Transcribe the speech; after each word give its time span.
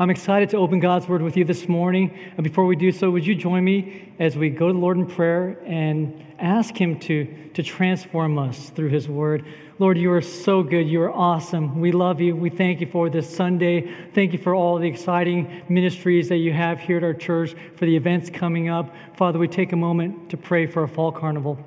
I'm 0.00 0.10
excited 0.10 0.48
to 0.50 0.58
open 0.58 0.78
God's 0.78 1.08
Word 1.08 1.22
with 1.22 1.36
you 1.36 1.44
this 1.44 1.66
morning. 1.66 2.16
And 2.36 2.44
before 2.44 2.66
we 2.66 2.76
do 2.76 2.92
so, 2.92 3.10
would 3.10 3.26
you 3.26 3.34
join 3.34 3.64
me 3.64 4.12
as 4.20 4.36
we 4.36 4.48
go 4.48 4.68
to 4.68 4.72
the 4.72 4.78
Lord 4.78 4.96
in 4.96 5.06
prayer 5.06 5.58
and 5.66 6.24
ask 6.38 6.76
Him 6.80 7.00
to, 7.00 7.24
to 7.54 7.64
transform 7.64 8.38
us 8.38 8.70
through 8.70 8.90
His 8.90 9.08
Word? 9.08 9.44
Lord, 9.80 9.98
you 9.98 10.12
are 10.12 10.20
so 10.20 10.62
good. 10.62 10.88
You 10.88 11.02
are 11.02 11.10
awesome. 11.10 11.80
We 11.80 11.90
love 11.90 12.20
you. 12.20 12.36
We 12.36 12.48
thank 12.48 12.80
you 12.80 12.86
for 12.86 13.10
this 13.10 13.28
Sunday. 13.28 13.92
Thank 14.14 14.32
you 14.32 14.38
for 14.38 14.54
all 14.54 14.78
the 14.78 14.86
exciting 14.86 15.64
ministries 15.68 16.28
that 16.28 16.36
you 16.36 16.52
have 16.52 16.78
here 16.78 16.98
at 16.98 17.02
our 17.02 17.12
church, 17.12 17.56
for 17.74 17.84
the 17.84 17.96
events 17.96 18.30
coming 18.30 18.68
up. 18.68 18.94
Father, 19.16 19.40
we 19.40 19.48
take 19.48 19.72
a 19.72 19.76
moment 19.76 20.30
to 20.30 20.36
pray 20.36 20.68
for 20.68 20.82
our 20.82 20.86
fall 20.86 21.10
carnival. 21.10 21.58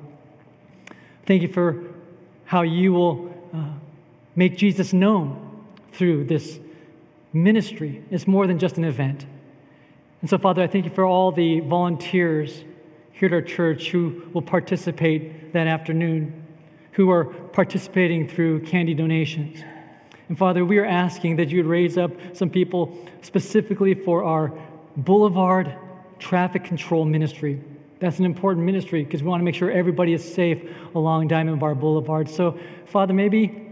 Thank 1.26 1.42
you 1.42 1.50
for 1.50 1.84
how 2.46 2.62
you 2.62 2.94
will 2.94 3.36
uh, 3.54 3.74
make 4.38 4.56
Jesus 4.56 4.94
known 4.94 5.66
through 5.92 6.24
this 6.24 6.62
ministry. 7.34 8.04
is 8.12 8.28
more 8.28 8.48
than 8.48 8.60
just 8.60 8.78
an 8.78 8.84
event. 8.84 9.26
And 10.22 10.30
so, 10.30 10.38
Father, 10.38 10.62
I 10.62 10.68
thank 10.68 10.86
you 10.86 10.92
for 10.92 11.06
all 11.06 11.32
the 11.32 11.62
volunteers 11.62 12.64
here 13.12 13.28
at 13.28 13.34
our 13.34 13.42
church 13.42 13.90
who 13.90 14.24
will 14.34 14.42
participate 14.42 15.54
that 15.54 15.68
afternoon, 15.68 16.46
who 16.92 17.10
are 17.10 17.26
participating 17.26 18.28
through 18.28 18.62
candy 18.62 18.94
donations. 18.94 19.64
And 20.30 20.38
Father, 20.38 20.64
we 20.64 20.78
are 20.78 20.86
asking 20.86 21.38
that 21.38 21.50
you 21.50 21.58
would 21.58 21.70
raise 21.70 21.98
up 21.98 22.12
some 22.34 22.50
people 22.50 22.98
specifically 23.22 23.94
for 23.94 24.24
our 24.24 24.54
Boulevard 24.98 25.76
Traffic 26.20 26.64
Control 26.64 27.06
Ministry. 27.06 27.62
That's 28.00 28.20
an 28.20 28.26
important 28.26 28.66
ministry 28.66 29.04
because 29.04 29.22
we 29.22 29.30
want 29.30 29.42
to 29.42 29.46
make 29.46 29.56
sure 29.56 29.72
everybody 29.72 30.14
is 30.14 30.34
safe 30.34 30.64
along 30.96 31.28
Diamond 31.28 31.60
Bar 31.60 31.76
Boulevard. 31.76 32.30
So, 32.30 32.60
Father, 32.86 33.14
maybe 33.14 33.71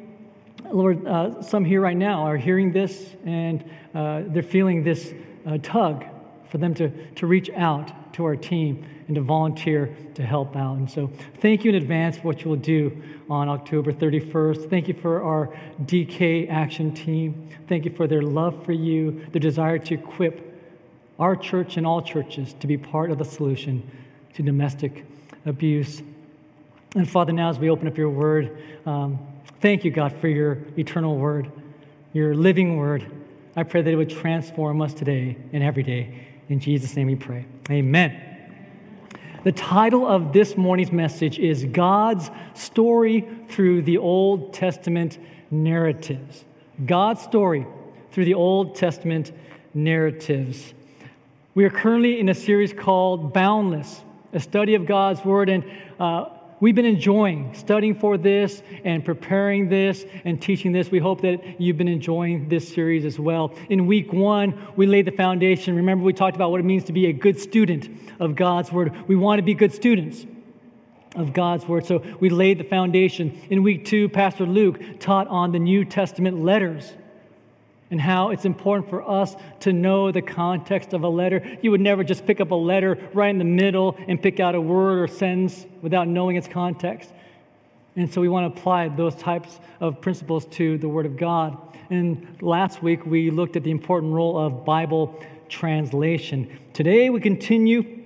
Lord, 0.71 1.05
uh, 1.07 1.41
some 1.41 1.65
here 1.65 1.81
right 1.81 1.97
now 1.97 2.23
are 2.23 2.37
hearing 2.37 2.71
this 2.71 3.15
and 3.25 3.63
uh, 3.95 4.21
they're 4.27 4.43
feeling 4.43 4.83
this 4.83 5.13
uh, 5.45 5.57
tug 5.63 6.05
for 6.49 6.57
them 6.59 6.73
to, 6.75 6.89
to 7.15 7.27
reach 7.27 7.49
out 7.51 8.13
to 8.13 8.25
our 8.25 8.35
team 8.35 8.85
and 9.07 9.15
to 9.15 9.21
volunteer 9.21 9.95
to 10.13 10.23
help 10.23 10.55
out. 10.55 10.77
And 10.77 10.89
so, 10.89 11.11
thank 11.39 11.63
you 11.63 11.69
in 11.69 11.75
advance 11.75 12.17
for 12.17 12.23
what 12.23 12.43
you 12.43 12.49
will 12.49 12.57
do 12.57 13.01
on 13.29 13.49
October 13.49 13.91
31st. 13.91 14.69
Thank 14.69 14.87
you 14.87 14.93
for 14.93 15.23
our 15.23 15.47
DK 15.85 16.49
action 16.49 16.93
team. 16.93 17.49
Thank 17.67 17.85
you 17.85 17.91
for 17.91 18.07
their 18.07 18.21
love 18.21 18.63
for 18.65 18.73
you, 18.73 19.25
their 19.31 19.39
desire 19.39 19.79
to 19.79 19.93
equip 19.95 20.45
our 21.17 21.35
church 21.35 21.77
and 21.77 21.85
all 21.87 22.01
churches 22.01 22.53
to 22.59 22.67
be 22.67 22.77
part 22.77 23.09
of 23.09 23.17
the 23.17 23.25
solution 23.25 23.89
to 24.35 24.43
domestic 24.43 25.05
abuse. 25.45 26.01
And 26.95 27.09
Father, 27.09 27.33
now 27.33 27.49
as 27.49 27.59
we 27.59 27.69
open 27.69 27.87
up 27.87 27.97
your 27.97 28.09
word, 28.09 28.61
um, 28.85 29.19
Thank 29.61 29.83
you, 29.83 29.91
God, 29.91 30.15
for 30.21 30.29
your 30.29 30.57
eternal 30.77 31.17
word, 31.17 31.51
your 32.13 32.33
living 32.33 32.77
word. 32.77 33.05
I 33.57 33.63
pray 33.63 33.81
that 33.81 33.91
it 33.91 33.95
would 33.97 34.09
transform 34.09 34.81
us 34.81 34.93
today 34.93 35.35
and 35.51 35.61
every 35.61 35.83
day. 35.83 36.27
In 36.47 36.61
Jesus' 36.61 36.95
name 36.95 37.07
we 37.07 37.17
pray. 37.17 37.45
Amen. 37.69 38.25
The 39.43 39.51
title 39.51 40.07
of 40.07 40.31
this 40.31 40.55
morning's 40.55 40.93
message 40.93 41.39
is 41.39 41.65
God's 41.65 42.31
Story 42.53 43.27
Through 43.49 43.81
the 43.81 43.97
Old 43.97 44.53
Testament 44.53 45.17
Narratives. 45.51 46.45
God's 46.85 47.21
Story 47.21 47.67
Through 48.11 48.25
the 48.25 48.35
Old 48.35 48.75
Testament 48.75 49.33
Narratives. 49.73 50.73
We 51.53 51.65
are 51.65 51.69
currently 51.69 52.21
in 52.21 52.29
a 52.29 52.33
series 52.33 52.71
called 52.71 53.33
Boundless, 53.33 54.01
a 54.31 54.39
study 54.39 54.75
of 54.75 54.85
God's 54.85 55.23
Word. 55.25 55.49
And 55.49 55.65
uh, 55.99 56.29
we've 56.59 56.75
been 56.75 56.85
enjoying 56.85 57.53
studying 57.53 57.95
for 57.95 58.17
this 58.17 58.61
and 58.83 59.03
preparing 59.03 59.69
this 59.69 60.05
and 60.25 60.41
teaching 60.41 60.71
this. 60.71 60.91
We 60.91 60.99
hope 60.99 61.21
that 61.21 61.59
you've 61.59 61.77
been 61.77 61.87
enjoying 61.87 62.49
this 62.49 62.73
series 62.73 63.05
as 63.05 63.19
well. 63.19 63.53
In 63.69 63.87
week 63.87 64.11
one, 64.13 64.67
we 64.75 64.85
laid 64.85 65.05
the 65.05 65.11
foundation. 65.11 65.75
Remember, 65.75 66.03
we 66.03 66.13
talked 66.13 66.35
about 66.35 66.51
what 66.51 66.59
it 66.59 66.65
means 66.65 66.83
to 66.85 66.93
be 66.93 67.07
a 67.07 67.13
good 67.13 67.39
student 67.39 67.89
of 68.19 68.35
God's 68.35 68.71
Word. 68.71 69.07
We 69.07 69.15
want 69.15 69.39
to 69.39 69.43
be 69.43 69.53
good 69.53 69.73
students 69.73 70.25
of 71.15 71.33
God's 71.33 71.67
Word. 71.67 71.85
So 71.85 72.03
we 72.19 72.29
laid 72.29 72.59
the 72.59 72.63
foundation. 72.63 73.39
In 73.49 73.63
week 73.63 73.85
two, 73.85 74.09
Pastor 74.09 74.45
Luke 74.45 74.99
taught 74.99 75.27
on 75.27 75.51
the 75.51 75.59
New 75.59 75.85
Testament 75.85 76.43
letters 76.43 76.93
and 77.91 77.99
how 77.99 78.29
it's 78.29 78.45
important 78.45 78.89
for 78.89 79.07
us 79.09 79.35
to 79.61 79.73
know 79.73 80.11
the 80.11 80.21
context 80.21 80.93
of 80.93 81.03
a 81.03 81.09
letter. 81.09 81.57
You 81.61 81.71
would 81.71 81.81
never 81.81 82.03
just 82.03 82.25
pick 82.25 82.39
up 82.39 82.51
a 82.51 82.55
letter 82.55 82.97
right 83.13 83.29
in 83.29 83.37
the 83.39 83.43
middle 83.43 83.97
and 84.07 84.21
pick 84.21 84.39
out 84.39 84.55
a 84.55 84.61
word 84.61 84.99
or 84.99 85.07
sentence 85.07 85.65
without 85.81 86.07
knowing 86.07 86.35
its 86.35 86.47
context. 86.47 87.11
And 87.95 88.11
so 88.11 88.21
we 88.21 88.29
want 88.29 88.53
to 88.53 88.59
apply 88.59 88.89
those 88.89 89.15
types 89.15 89.59
of 89.79 89.99
principles 90.01 90.45
to 90.51 90.77
the 90.77 90.87
Word 90.87 91.05
of 91.05 91.17
God. 91.17 91.57
And 91.89 92.37
last 92.41 92.83
week 92.83 93.05
we 93.05 93.31
looked 93.31 93.55
at 93.55 93.63
the 93.63 93.71
important 93.71 94.13
role 94.13 94.37
of 94.37 94.63
Bible 94.63 95.19
translation. 95.49 96.59
Today 96.73 97.09
we 97.09 97.19
continue 97.19 97.97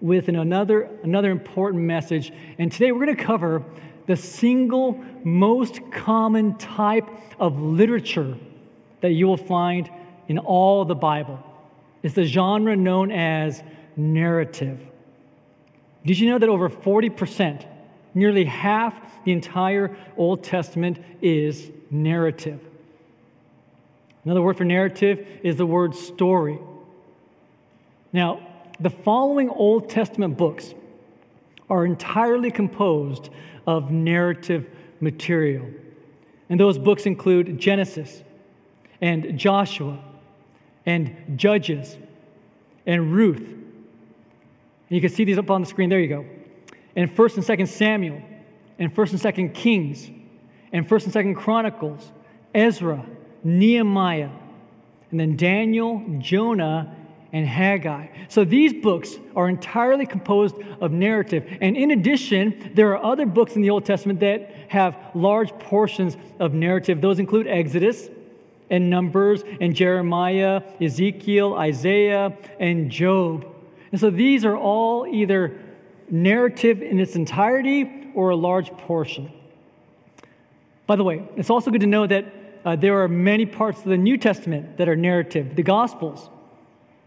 with 0.00 0.28
another, 0.28 0.88
another 1.02 1.30
important 1.30 1.82
message. 1.82 2.32
And 2.58 2.72
today 2.72 2.92
we're 2.92 3.04
going 3.04 3.16
to 3.16 3.22
cover 3.22 3.62
the 4.06 4.16
single 4.16 5.02
most 5.22 5.80
common 5.92 6.56
type 6.56 7.08
of 7.38 7.60
literature 7.60 8.36
that 9.04 9.12
you 9.12 9.26
will 9.26 9.36
find 9.36 9.90
in 10.28 10.38
all 10.38 10.86
the 10.86 10.94
Bible. 10.94 11.38
It's 12.02 12.14
the 12.14 12.24
genre 12.24 12.74
known 12.74 13.12
as 13.12 13.62
narrative. 13.96 14.80
Did 16.06 16.18
you 16.18 16.30
know 16.30 16.38
that 16.38 16.48
over 16.48 16.70
40%, 16.70 17.66
nearly 18.14 18.46
half 18.46 18.94
the 19.26 19.32
entire 19.32 19.94
Old 20.16 20.42
Testament 20.42 21.04
is 21.20 21.70
narrative? 21.90 22.62
Another 24.24 24.40
word 24.40 24.56
for 24.56 24.64
narrative 24.64 25.26
is 25.42 25.56
the 25.56 25.66
word 25.66 25.94
story. 25.94 26.58
Now, 28.10 28.40
the 28.80 28.88
following 28.88 29.50
Old 29.50 29.90
Testament 29.90 30.38
books 30.38 30.72
are 31.68 31.84
entirely 31.84 32.50
composed 32.50 33.28
of 33.66 33.90
narrative 33.90 34.66
material. 35.00 35.66
And 36.48 36.58
those 36.58 36.78
books 36.78 37.04
include 37.04 37.60
Genesis, 37.60 38.22
and 39.00 39.38
Joshua 39.38 39.98
and 40.86 41.38
Judges 41.38 41.96
and 42.86 43.12
Ruth. 43.12 43.40
And 43.40 44.90
you 44.90 45.00
can 45.00 45.10
see 45.10 45.24
these 45.24 45.38
up 45.38 45.50
on 45.50 45.60
the 45.60 45.66
screen. 45.66 45.88
There 45.88 46.00
you 46.00 46.08
go. 46.08 46.24
And 46.96 47.14
1st 47.14 47.36
and 47.36 47.44
2nd 47.44 47.68
Samuel 47.68 48.22
and 48.78 48.94
1st 48.94 49.12
and 49.12 49.50
2nd 49.50 49.54
Kings 49.54 50.10
and 50.72 50.88
1st 50.88 51.04
and 51.04 51.36
2nd 51.36 51.36
Chronicles, 51.36 52.12
Ezra, 52.54 53.04
Nehemiah, 53.42 54.30
and 55.10 55.20
then 55.20 55.36
Daniel, 55.36 56.04
Jonah, 56.18 56.94
and 57.32 57.46
Haggai. 57.46 58.06
So 58.28 58.44
these 58.44 58.72
books 58.72 59.18
are 59.34 59.48
entirely 59.48 60.06
composed 60.06 60.54
of 60.80 60.92
narrative. 60.92 61.58
And 61.60 61.76
in 61.76 61.90
addition, 61.90 62.72
there 62.74 62.94
are 62.96 63.04
other 63.04 63.26
books 63.26 63.56
in 63.56 63.62
the 63.62 63.70
Old 63.70 63.84
Testament 63.84 64.20
that 64.20 64.54
have 64.68 64.96
large 65.14 65.50
portions 65.58 66.16
of 66.38 66.54
narrative. 66.54 67.00
Those 67.00 67.18
include 67.18 67.48
Exodus, 67.48 68.08
and 68.70 68.90
Numbers 68.90 69.42
and 69.60 69.74
Jeremiah, 69.74 70.62
Ezekiel, 70.80 71.54
Isaiah, 71.54 72.36
and 72.58 72.90
Job. 72.90 73.46
And 73.92 74.00
so 74.00 74.10
these 74.10 74.44
are 74.44 74.56
all 74.56 75.06
either 75.06 75.60
narrative 76.10 76.82
in 76.82 76.98
its 76.98 77.16
entirety 77.16 78.10
or 78.14 78.30
a 78.30 78.36
large 78.36 78.70
portion. 78.70 79.30
By 80.86 80.96
the 80.96 81.04
way, 81.04 81.22
it's 81.36 81.50
also 81.50 81.70
good 81.70 81.80
to 81.80 81.86
know 81.86 82.06
that 82.06 82.26
uh, 82.64 82.76
there 82.76 83.02
are 83.02 83.08
many 83.08 83.46
parts 83.46 83.78
of 83.80 83.86
the 83.86 83.96
New 83.96 84.16
Testament 84.16 84.78
that 84.78 84.88
are 84.88 84.96
narrative. 84.96 85.54
The 85.54 85.62
Gospels, 85.62 86.28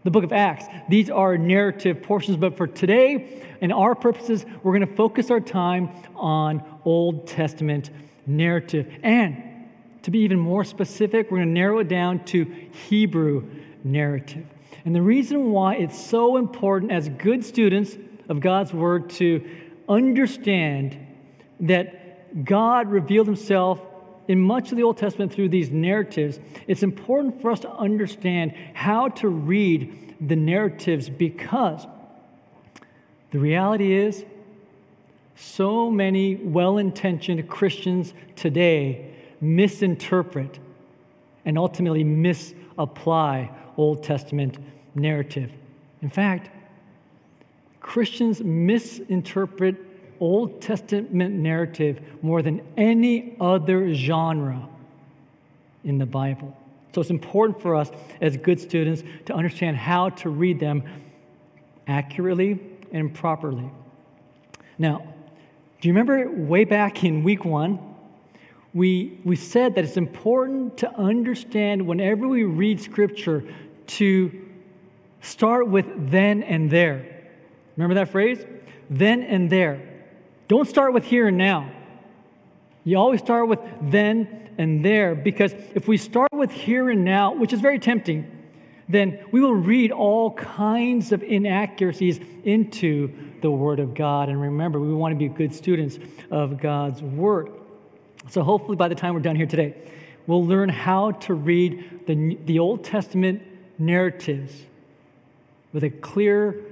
the 0.04 0.10
book 0.10 0.24
of 0.24 0.32
Acts, 0.32 0.66
these 0.88 1.10
are 1.10 1.36
narrative 1.36 2.02
portions. 2.02 2.36
But 2.36 2.56
for 2.56 2.66
today, 2.66 3.42
and 3.60 3.72
our 3.72 3.94
purposes, 3.94 4.46
we're 4.62 4.76
going 4.76 4.88
to 4.88 4.96
focus 4.96 5.30
our 5.30 5.40
time 5.40 5.90
on 6.14 6.62
Old 6.84 7.26
Testament 7.26 7.90
narrative. 8.26 8.92
And 9.02 9.42
to 10.08 10.12
be 10.12 10.20
even 10.20 10.38
more 10.38 10.64
specific, 10.64 11.30
we're 11.30 11.36
going 11.36 11.48
to 11.48 11.52
narrow 11.52 11.80
it 11.80 11.88
down 11.88 12.24
to 12.24 12.44
Hebrew 12.88 13.46
narrative. 13.84 14.46
And 14.86 14.94
the 14.94 15.02
reason 15.02 15.50
why 15.50 15.74
it's 15.74 16.02
so 16.02 16.38
important 16.38 16.92
as 16.92 17.10
good 17.10 17.44
students 17.44 17.94
of 18.26 18.40
God's 18.40 18.72
Word 18.72 19.10
to 19.10 19.46
understand 19.86 20.96
that 21.60 22.42
God 22.42 22.88
revealed 22.88 23.26
Himself 23.26 23.82
in 24.28 24.40
much 24.40 24.70
of 24.70 24.78
the 24.78 24.82
Old 24.82 24.96
Testament 24.96 25.30
through 25.30 25.50
these 25.50 25.70
narratives, 25.70 26.40
it's 26.66 26.82
important 26.82 27.42
for 27.42 27.50
us 27.50 27.60
to 27.60 27.70
understand 27.70 28.54
how 28.72 29.08
to 29.08 29.28
read 29.28 30.14
the 30.26 30.36
narratives 30.36 31.10
because 31.10 31.86
the 33.30 33.38
reality 33.38 33.92
is 33.92 34.24
so 35.36 35.90
many 35.90 36.36
well 36.36 36.78
intentioned 36.78 37.46
Christians 37.46 38.14
today 38.36 39.07
misinterpret 39.40 40.58
and 41.44 41.56
ultimately 41.58 42.04
misapply 42.04 43.50
Old 43.76 44.02
Testament 44.02 44.58
narrative. 44.94 45.50
In 46.02 46.10
fact, 46.10 46.50
Christians 47.80 48.42
misinterpret 48.42 49.76
Old 50.20 50.60
Testament 50.60 51.34
narrative 51.34 52.00
more 52.22 52.42
than 52.42 52.60
any 52.76 53.36
other 53.40 53.94
genre 53.94 54.68
in 55.84 55.98
the 55.98 56.06
Bible. 56.06 56.56
So 56.94 57.00
it's 57.00 57.10
important 57.10 57.62
for 57.62 57.76
us 57.76 57.90
as 58.20 58.36
good 58.36 58.58
students 58.58 59.02
to 59.26 59.34
understand 59.34 59.76
how 59.76 60.10
to 60.10 60.28
read 60.28 60.58
them 60.58 60.82
accurately 61.86 62.58
and 62.92 63.14
properly. 63.14 63.70
Now, 64.78 65.02
do 65.80 65.88
you 65.88 65.94
remember 65.94 66.28
way 66.30 66.64
back 66.64 67.04
in 67.04 67.22
week 67.22 67.44
one? 67.44 67.78
We, 68.74 69.18
we 69.24 69.36
said 69.36 69.74
that 69.74 69.84
it's 69.84 69.96
important 69.96 70.78
to 70.78 70.94
understand 70.94 71.86
whenever 71.86 72.28
we 72.28 72.44
read 72.44 72.80
scripture 72.80 73.44
to 73.86 74.46
start 75.20 75.68
with 75.68 76.10
then 76.10 76.42
and 76.42 76.70
there. 76.70 77.24
Remember 77.76 77.94
that 77.94 78.10
phrase? 78.10 78.44
Then 78.90 79.22
and 79.22 79.48
there. 79.50 79.80
Don't 80.48 80.68
start 80.68 80.92
with 80.92 81.04
here 81.04 81.28
and 81.28 81.38
now. 81.38 81.70
You 82.84 82.98
always 82.98 83.20
start 83.20 83.48
with 83.48 83.60
then 83.82 84.48
and 84.58 84.84
there 84.84 85.14
because 85.14 85.52
if 85.74 85.88
we 85.88 85.96
start 85.96 86.32
with 86.32 86.50
here 86.50 86.90
and 86.90 87.04
now, 87.04 87.34
which 87.34 87.52
is 87.52 87.60
very 87.60 87.78
tempting, 87.78 88.30
then 88.88 89.24
we 89.30 89.40
will 89.40 89.54
read 89.54 89.92
all 89.92 90.32
kinds 90.32 91.12
of 91.12 91.22
inaccuracies 91.22 92.20
into 92.44 93.12
the 93.42 93.50
Word 93.50 93.80
of 93.80 93.94
God. 93.94 94.28
And 94.28 94.40
remember, 94.40 94.80
we 94.80 94.94
want 94.94 95.12
to 95.12 95.18
be 95.18 95.28
good 95.28 95.54
students 95.54 95.98
of 96.30 96.60
God's 96.60 97.02
Word. 97.02 97.50
So 98.30 98.42
hopefully, 98.42 98.76
by 98.76 98.88
the 98.88 98.94
time 98.94 99.14
we're 99.14 99.20
done 99.20 99.36
here 99.36 99.46
today, 99.46 99.74
we'll 100.26 100.44
learn 100.44 100.68
how 100.68 101.12
to 101.12 101.34
read 101.34 102.06
the, 102.06 102.36
the 102.44 102.58
Old 102.58 102.84
Testament 102.84 103.42
narratives 103.78 104.52
with 105.72 105.84
a 105.84 105.90
clear, 105.90 106.64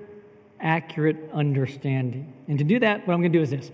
accurate 0.60 1.16
understanding. 1.32 2.32
And 2.48 2.58
to 2.58 2.64
do 2.64 2.78
that, 2.80 3.06
what 3.06 3.14
I'm 3.14 3.20
going 3.20 3.32
to 3.32 3.38
do 3.38 3.42
is 3.42 3.50
this 3.50 3.70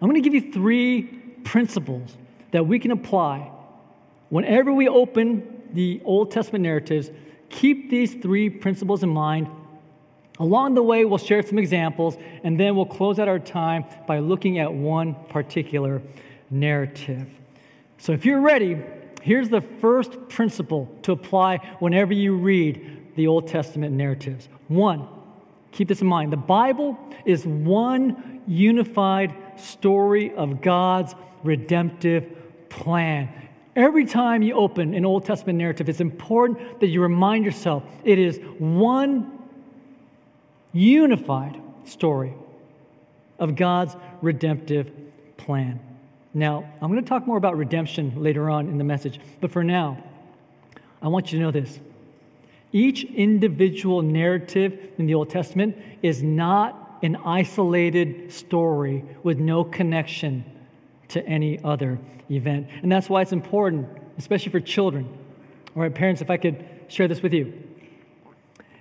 I'm 0.00 0.08
going 0.08 0.22
to 0.22 0.28
give 0.28 0.34
you 0.34 0.52
three 0.52 1.02
principles 1.44 2.16
that 2.50 2.66
we 2.66 2.78
can 2.78 2.90
apply 2.90 3.50
whenever 4.28 4.72
we 4.72 4.88
open 4.88 5.62
the 5.72 6.00
Old 6.04 6.30
Testament 6.30 6.62
narratives. 6.62 7.10
Keep 7.48 7.90
these 7.90 8.14
three 8.14 8.50
principles 8.50 9.02
in 9.02 9.08
mind. 9.08 9.48
Along 10.38 10.74
the 10.74 10.82
way, 10.82 11.04
we'll 11.04 11.18
share 11.18 11.42
some 11.42 11.58
examples, 11.58 12.18
and 12.44 12.60
then 12.60 12.76
we'll 12.76 12.84
close 12.84 13.18
out 13.18 13.28
our 13.28 13.38
time 13.38 13.84
by 14.06 14.18
looking 14.18 14.58
at 14.58 14.72
one 14.72 15.14
particular 15.30 16.02
narrative. 16.50 17.26
So, 17.98 18.12
if 18.12 18.24
you're 18.24 18.40
ready, 18.40 18.82
here's 19.22 19.48
the 19.48 19.60
first 19.60 20.28
principle 20.28 20.88
to 21.02 21.12
apply 21.12 21.58
whenever 21.78 22.12
you 22.12 22.36
read 22.36 23.14
the 23.16 23.26
Old 23.26 23.48
Testament 23.48 23.94
narratives. 23.94 24.48
One, 24.68 25.08
keep 25.72 25.88
this 25.88 26.00
in 26.00 26.06
mind 26.06 26.32
the 26.32 26.36
Bible 26.36 26.98
is 27.24 27.46
one 27.46 28.42
unified 28.46 29.34
story 29.58 30.32
of 30.34 30.60
God's 30.60 31.14
redemptive 31.42 32.68
plan. 32.68 33.28
Every 33.74 34.06
time 34.06 34.42
you 34.42 34.54
open 34.54 34.94
an 34.94 35.04
Old 35.04 35.24
Testament 35.24 35.58
narrative, 35.58 35.88
it's 35.88 36.00
important 36.00 36.80
that 36.80 36.86
you 36.86 37.02
remind 37.02 37.44
yourself 37.44 37.82
it 38.04 38.18
is 38.18 38.38
one 38.58 39.38
unified 40.72 41.60
story 41.84 42.34
of 43.38 43.54
God's 43.54 43.96
redemptive 44.22 44.90
plan. 45.36 45.80
Now, 46.36 46.70
I'm 46.82 46.90
going 46.90 47.02
to 47.02 47.08
talk 47.08 47.26
more 47.26 47.38
about 47.38 47.56
redemption 47.56 48.22
later 48.22 48.50
on 48.50 48.68
in 48.68 48.76
the 48.76 48.84
message, 48.84 49.20
but 49.40 49.50
for 49.50 49.64
now, 49.64 50.04
I 51.00 51.08
want 51.08 51.32
you 51.32 51.38
to 51.38 51.44
know 51.46 51.50
this. 51.50 51.80
Each 52.72 53.04
individual 53.04 54.02
narrative 54.02 54.90
in 54.98 55.06
the 55.06 55.14
Old 55.14 55.30
Testament 55.30 55.78
is 56.02 56.22
not 56.22 56.98
an 57.02 57.16
isolated 57.24 58.30
story 58.30 59.02
with 59.22 59.38
no 59.38 59.64
connection 59.64 60.44
to 61.08 61.26
any 61.26 61.58
other 61.64 61.98
event. 62.30 62.68
And 62.82 62.92
that's 62.92 63.08
why 63.08 63.22
it's 63.22 63.32
important, 63.32 63.88
especially 64.18 64.52
for 64.52 64.60
children. 64.60 65.08
All 65.74 65.80
right, 65.80 65.94
parents, 65.94 66.20
if 66.20 66.28
I 66.28 66.36
could 66.36 66.62
share 66.88 67.08
this 67.08 67.22
with 67.22 67.32
you. 67.32 67.50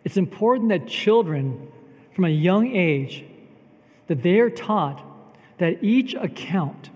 It's 0.04 0.18
important 0.18 0.68
that 0.72 0.90
children 0.90 1.69
from 2.13 2.25
a 2.25 2.30
young 2.30 2.75
age 2.75 3.24
that 4.08 4.22
they 4.22 4.42
are 4.42 4.50
taught 4.50 5.01
that 5.58 5.81
each 5.81 6.16
account 6.16 6.90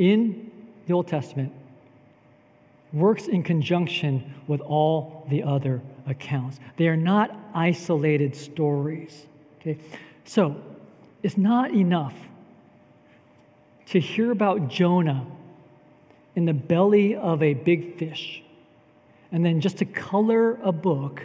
in 0.00 0.50
the 0.86 0.94
Old 0.94 1.06
Testament 1.06 1.52
works 2.92 3.28
in 3.28 3.42
conjunction 3.42 4.34
with 4.48 4.62
all 4.62 5.26
the 5.28 5.42
other 5.42 5.82
accounts. 6.06 6.58
They 6.78 6.88
are 6.88 6.96
not 6.96 7.36
isolated 7.54 8.34
stories. 8.34 9.26
Okay? 9.60 9.78
So, 10.24 10.56
it's 11.22 11.36
not 11.36 11.72
enough 11.72 12.14
to 13.88 14.00
hear 14.00 14.30
about 14.30 14.68
Jonah 14.68 15.26
in 16.34 16.46
the 16.46 16.54
belly 16.54 17.14
of 17.14 17.42
a 17.42 17.52
big 17.52 17.98
fish 17.98 18.42
and 19.30 19.44
then 19.44 19.60
just 19.60 19.78
to 19.78 19.84
color 19.84 20.58
a 20.62 20.72
book 20.72 21.22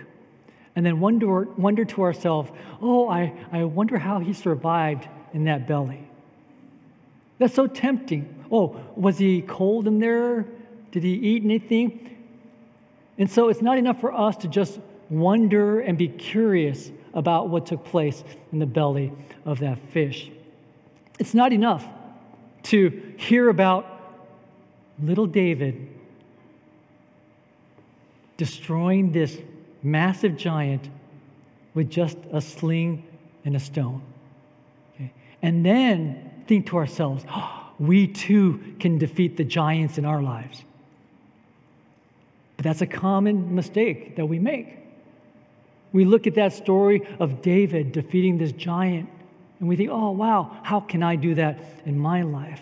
and 0.75 0.85
then 0.85 0.99
wonder, 0.99 1.43
wonder 1.57 1.85
to 1.85 2.01
ourselves, 2.01 2.51
oh, 2.81 3.07
I, 3.07 3.33
I 3.53 3.63
wonder 3.63 3.97
how 3.97 4.19
he 4.19 4.33
survived 4.33 5.07
in 5.33 5.45
that 5.45 5.65
belly. 5.65 6.05
That's 7.37 7.53
so 7.53 7.67
tempting. 7.67 8.45
Oh, 8.51 8.79
was 8.95 9.17
he 9.17 9.41
cold 9.41 9.87
in 9.87 9.99
there? 9.99 10.45
Did 10.91 11.03
he 11.03 11.13
eat 11.13 11.43
anything? 11.43 12.17
And 13.17 13.29
so 13.29 13.49
it's 13.49 13.61
not 13.61 13.77
enough 13.77 13.99
for 13.99 14.13
us 14.13 14.37
to 14.37 14.47
just 14.47 14.79
wonder 15.09 15.81
and 15.81 15.97
be 15.97 16.07
curious 16.07 16.91
about 17.13 17.49
what 17.49 17.65
took 17.65 17.83
place 17.85 18.23
in 18.51 18.59
the 18.59 18.65
belly 18.65 19.11
of 19.45 19.59
that 19.59 19.77
fish. 19.91 20.29
It's 21.19 21.33
not 21.33 21.53
enough 21.53 21.85
to 22.63 23.13
hear 23.17 23.49
about 23.49 23.85
little 25.01 25.27
David 25.27 25.89
destroying 28.37 29.11
this 29.11 29.37
massive 29.83 30.35
giant 30.35 30.89
with 31.73 31.89
just 31.89 32.17
a 32.31 32.41
sling 32.41 33.05
and 33.45 33.55
a 33.55 33.59
stone. 33.59 34.01
Okay? 34.95 35.11
And 35.41 35.65
then 35.65 36.31
think 36.47 36.67
to 36.67 36.77
ourselves, 36.77 37.25
oh, 37.29 37.61
we 37.79 38.07
too 38.07 38.75
can 38.79 38.97
defeat 38.97 39.35
the 39.37 39.43
giants 39.43 39.97
in 39.97 40.05
our 40.05 40.21
lives. 40.21 40.63
But 42.55 42.63
that's 42.63 42.81
a 42.81 42.87
common 42.87 43.53
mistake 43.53 44.15
that 44.15 44.25
we 44.25 44.39
make. 44.39 44.77
We 45.91 46.05
look 46.05 46.27
at 46.27 46.35
that 46.35 46.53
story 46.53 47.07
of 47.19 47.41
David 47.41 47.91
defeating 47.91 48.37
this 48.37 48.51
giant, 48.51 49.09
and 49.59 49.67
we 49.69 49.75
think, 49.75 49.89
oh, 49.91 50.11
wow, 50.11 50.57
how 50.63 50.79
can 50.79 51.03
I 51.03 51.15
do 51.15 51.35
that 51.35 51.59
in 51.85 51.97
my 51.97 52.21
life? 52.21 52.61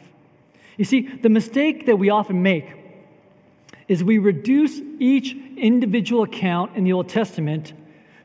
You 0.78 0.86
see, 0.86 1.02
the 1.02 1.30
mistake 1.30 1.86
that 1.86 1.98
we 1.98 2.10
often 2.10 2.42
make 2.42 2.72
is 3.88 4.04
we 4.04 4.18
reduce 4.18 4.80
each 5.00 5.36
individual 5.58 6.24
account 6.24 6.76
in 6.76 6.84
the 6.84 6.94
Old 6.94 7.10
Testament 7.10 7.74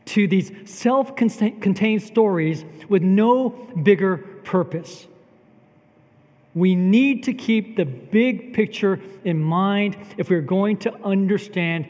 to 0.07 0.27
these 0.27 0.51
self 0.65 1.17
contained 1.17 2.03
stories 2.03 2.65
with 2.89 3.03
no 3.03 3.51
bigger 3.83 4.19
purpose. 4.45 5.07
We 6.59 6.75
need 6.75 7.25
to 7.25 7.33
keep 7.33 7.77
the 7.77 7.85
big 7.85 8.53
picture 8.53 9.01
in 9.25 9.41
mind 9.41 9.97
if 10.17 10.29
we're 10.29 10.41
going 10.41 10.79
to 10.79 10.95
understand 11.05 11.89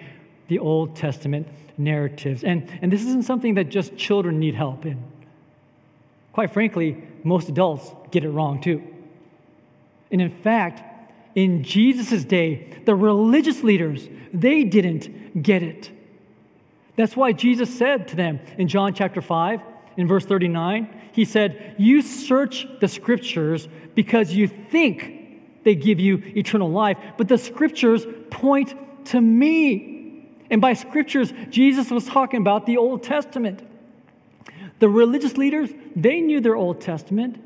the 0.48 0.58
Old 0.58 0.94
Testament 0.94 1.48
narratives. 1.78 2.44
And, 2.44 2.70
and 2.82 2.92
this 2.92 3.02
isn't 3.02 3.24
something 3.24 3.54
that 3.54 3.70
just 3.70 3.96
children 3.96 4.38
need 4.38 4.54
help 4.54 4.84
in. 4.84 5.02
Quite 6.32 6.52
frankly, 6.52 7.02
most 7.24 7.48
adults 7.48 7.90
get 8.10 8.24
it 8.24 8.30
wrong 8.30 8.60
too. 8.60 8.82
And 10.10 10.20
in 10.20 10.30
fact, 10.30 10.82
in 11.34 11.62
Jesus' 11.62 12.24
day, 12.24 12.68
the 12.84 12.94
religious 12.94 13.62
leaders, 13.62 14.08
they 14.32 14.64
didn't 14.64 15.42
get 15.42 15.62
it. 15.62 15.90
That's 16.96 17.16
why 17.16 17.32
Jesus 17.32 17.72
said 17.78 18.08
to 18.08 18.16
them 18.16 18.40
in 18.58 18.68
John 18.68 18.92
chapter 18.92 19.22
5, 19.22 19.60
in 19.98 20.06
verse 20.06 20.24
39, 20.24 20.88
he 21.12 21.24
said, 21.24 21.74
You 21.76 22.00
search 22.02 22.66
the 22.80 22.86
scriptures 22.86 23.68
because 23.96 24.32
you 24.32 24.46
think 24.46 25.64
they 25.64 25.74
give 25.74 25.98
you 25.98 26.22
eternal 26.36 26.70
life, 26.70 26.96
but 27.18 27.26
the 27.26 27.36
scriptures 27.36 28.06
point 28.30 28.74
to 29.06 29.20
me. 29.20 30.24
And 30.50 30.60
by 30.60 30.74
scriptures, 30.74 31.32
Jesus 31.50 31.90
was 31.90 32.06
talking 32.06 32.40
about 32.40 32.64
the 32.64 32.76
Old 32.76 33.02
Testament. 33.02 33.60
The 34.78 34.88
religious 34.88 35.36
leaders, 35.36 35.70
they 35.96 36.20
knew 36.20 36.40
their 36.40 36.54
Old 36.54 36.80
Testament, 36.80 37.42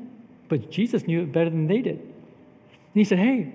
but 0.47 0.69
Jesus 0.69 1.07
knew 1.07 1.23
it 1.23 1.31
better 1.31 1.49
than 1.49 1.65
they 1.65 1.81
did. 1.81 1.97
And 1.97 2.93
he 2.93 3.03
said, 3.03 3.17
Hey, 3.17 3.51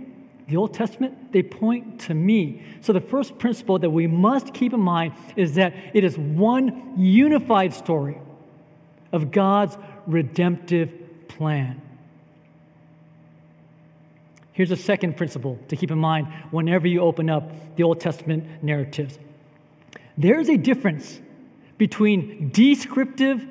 the 0.49 0.57
Old 0.57 0.75
Testament, 0.75 1.31
they 1.31 1.45
point 1.45 2.00
to 2.00 2.14
me. 2.14 2.64
So 2.81 2.93
the 2.93 3.00
first 3.00 3.38
principle 3.38 3.78
that 3.78 3.90
we 3.90 4.09
must 4.09 4.52
keep 4.52 4.73
in 4.73 4.81
mind 4.81 5.12
is 5.37 5.55
that 5.55 5.73
it 5.95 6.02
is 6.02 6.19
one 6.19 6.95
unified 6.97 7.73
story 7.73 8.19
of 9.12 9.30
God's 9.30 9.76
redemptive 10.06 10.92
plan. 11.28 11.80
Here's 14.52 14.70
a 14.72 14.76
second 14.76 15.16
principle 15.16 15.58
to 15.68 15.76
keep 15.76 15.90
in 15.90 15.98
mind 15.98 16.26
whenever 16.50 16.88
you 16.88 17.00
open 17.00 17.30
up 17.30 17.76
the 17.76 17.84
Old 17.84 18.00
Testament 18.00 18.44
narratives. 18.62 19.18
There's 20.16 20.48
a 20.48 20.56
difference 20.56 21.20
between 21.78 22.50
descriptive 22.50 23.46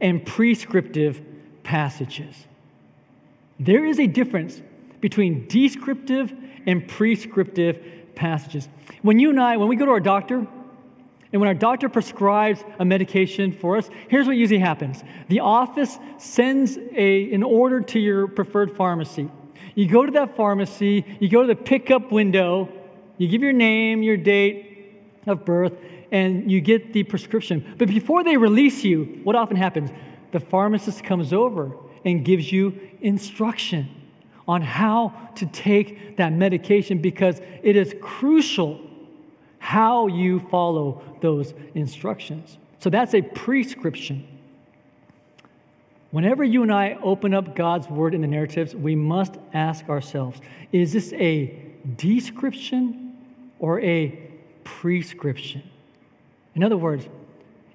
and 0.00 0.24
prescriptive 0.24 1.20
passages. 1.62 2.46
There 3.60 3.84
is 3.84 4.00
a 4.00 4.06
difference 4.06 4.62
between 5.02 5.46
descriptive 5.48 6.32
and 6.66 6.88
prescriptive 6.88 8.14
passages. 8.14 8.68
When 9.02 9.18
you 9.18 9.30
and 9.30 9.40
I, 9.40 9.58
when 9.58 9.68
we 9.68 9.76
go 9.76 9.84
to 9.84 9.90
our 9.90 10.00
doctor, 10.00 10.46
and 11.32 11.40
when 11.40 11.48
our 11.48 11.54
doctor 11.54 11.88
prescribes 11.88 12.62
a 12.78 12.84
medication 12.84 13.52
for 13.52 13.78
us, 13.78 13.88
here's 14.08 14.26
what 14.26 14.36
usually 14.36 14.60
happens 14.60 15.02
the 15.28 15.40
office 15.40 15.98
sends 16.18 16.76
a, 16.94 17.32
an 17.32 17.42
order 17.42 17.80
to 17.80 17.98
your 17.98 18.28
preferred 18.28 18.76
pharmacy. 18.76 19.30
You 19.74 19.88
go 19.88 20.04
to 20.04 20.12
that 20.12 20.36
pharmacy, 20.36 21.04
you 21.18 21.30
go 21.30 21.40
to 21.40 21.46
the 21.46 21.56
pickup 21.56 22.12
window, 22.12 22.68
you 23.16 23.28
give 23.28 23.42
your 23.42 23.54
name, 23.54 24.02
your 24.02 24.18
date 24.18 25.00
of 25.26 25.46
birth, 25.46 25.72
and 26.10 26.50
you 26.50 26.60
get 26.60 26.92
the 26.92 27.04
prescription. 27.04 27.74
But 27.78 27.88
before 27.88 28.22
they 28.22 28.36
release 28.36 28.84
you, 28.84 29.20
what 29.24 29.34
often 29.34 29.56
happens? 29.56 29.90
The 30.32 30.40
pharmacist 30.40 31.02
comes 31.02 31.32
over 31.32 31.72
and 32.04 32.22
gives 32.22 32.52
you 32.52 32.78
instruction 33.00 33.88
on 34.46 34.60
how 34.60 35.14
to 35.36 35.46
take 35.46 36.18
that 36.18 36.32
medication 36.32 36.98
because 36.98 37.40
it 37.62 37.76
is 37.76 37.94
crucial 38.02 38.80
how 39.62 40.08
you 40.08 40.40
follow 40.50 41.00
those 41.20 41.54
instructions. 41.76 42.58
So 42.80 42.90
that's 42.90 43.14
a 43.14 43.22
prescription. 43.22 44.26
Whenever 46.10 46.42
you 46.42 46.64
and 46.64 46.72
I 46.72 46.98
open 47.00 47.32
up 47.32 47.54
God's 47.54 47.88
word 47.88 48.12
in 48.12 48.22
the 48.22 48.26
narratives, 48.26 48.74
we 48.74 48.96
must 48.96 49.36
ask 49.54 49.88
ourselves 49.88 50.40
is 50.72 50.92
this 50.92 51.12
a 51.12 51.56
description 51.96 53.16
or 53.60 53.80
a 53.80 54.18
prescription? 54.64 55.62
In 56.56 56.64
other 56.64 56.76
words, 56.76 57.06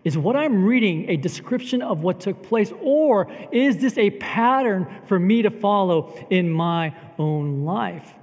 is 0.03 0.17
what 0.17 0.35
I'm 0.35 0.65
reading 0.65 1.09
a 1.09 1.15
description 1.15 1.81
of 1.81 2.01
what 2.01 2.19
took 2.19 2.43
place, 2.43 2.73
or 2.81 3.31
is 3.53 3.77
this 3.77 3.97
a 3.97 4.09
pattern 4.09 4.87
for 5.05 5.17
me 5.17 5.41
to 5.41 5.49
follow 5.49 6.13
in 6.29 6.51
my 6.51 6.93
own 7.17 7.63
life? 7.63 8.13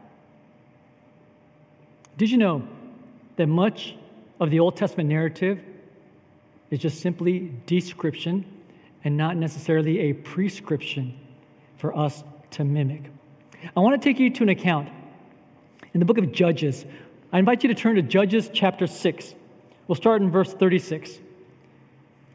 Did 2.19 2.31
you 2.31 2.37
know 2.37 2.69
that 3.37 3.47
much 3.47 3.97
of 4.41 4.51
the 4.51 4.61
Old 4.61 4.77
Testament 4.77 5.09
narrative 5.09 5.61
is 6.71 6.79
just 6.79 7.01
simply 7.01 7.53
description 7.67 8.45
and 9.05 9.17
not 9.17 9.37
necessarily 9.37 10.01
a 10.01 10.13
prescription 10.13 11.15
for 11.77 11.97
us 11.97 12.25
to 12.53 12.65
mimic. 12.65 13.03
I 13.77 13.81
want 13.81 14.01
to 14.01 14.09
take 14.09 14.19
you 14.19 14.31
to 14.31 14.43
an 14.43 14.49
account 14.49 14.89
in 15.93 16.01
the 16.01 16.07
book 16.07 16.19
of 16.19 16.33
Judges. 16.33 16.85
I 17.33 17.39
invite 17.39 17.63
you 17.63 17.69
to 17.69 17.75
turn 17.75 17.97
to 17.97 18.03
Judges 18.03 18.51
chapter 18.53 18.87
6. 18.87 19.35
We'll 19.87 19.97
start 19.97 20.23
in 20.23 20.31
verse 20.31 20.53
36. 20.53 21.19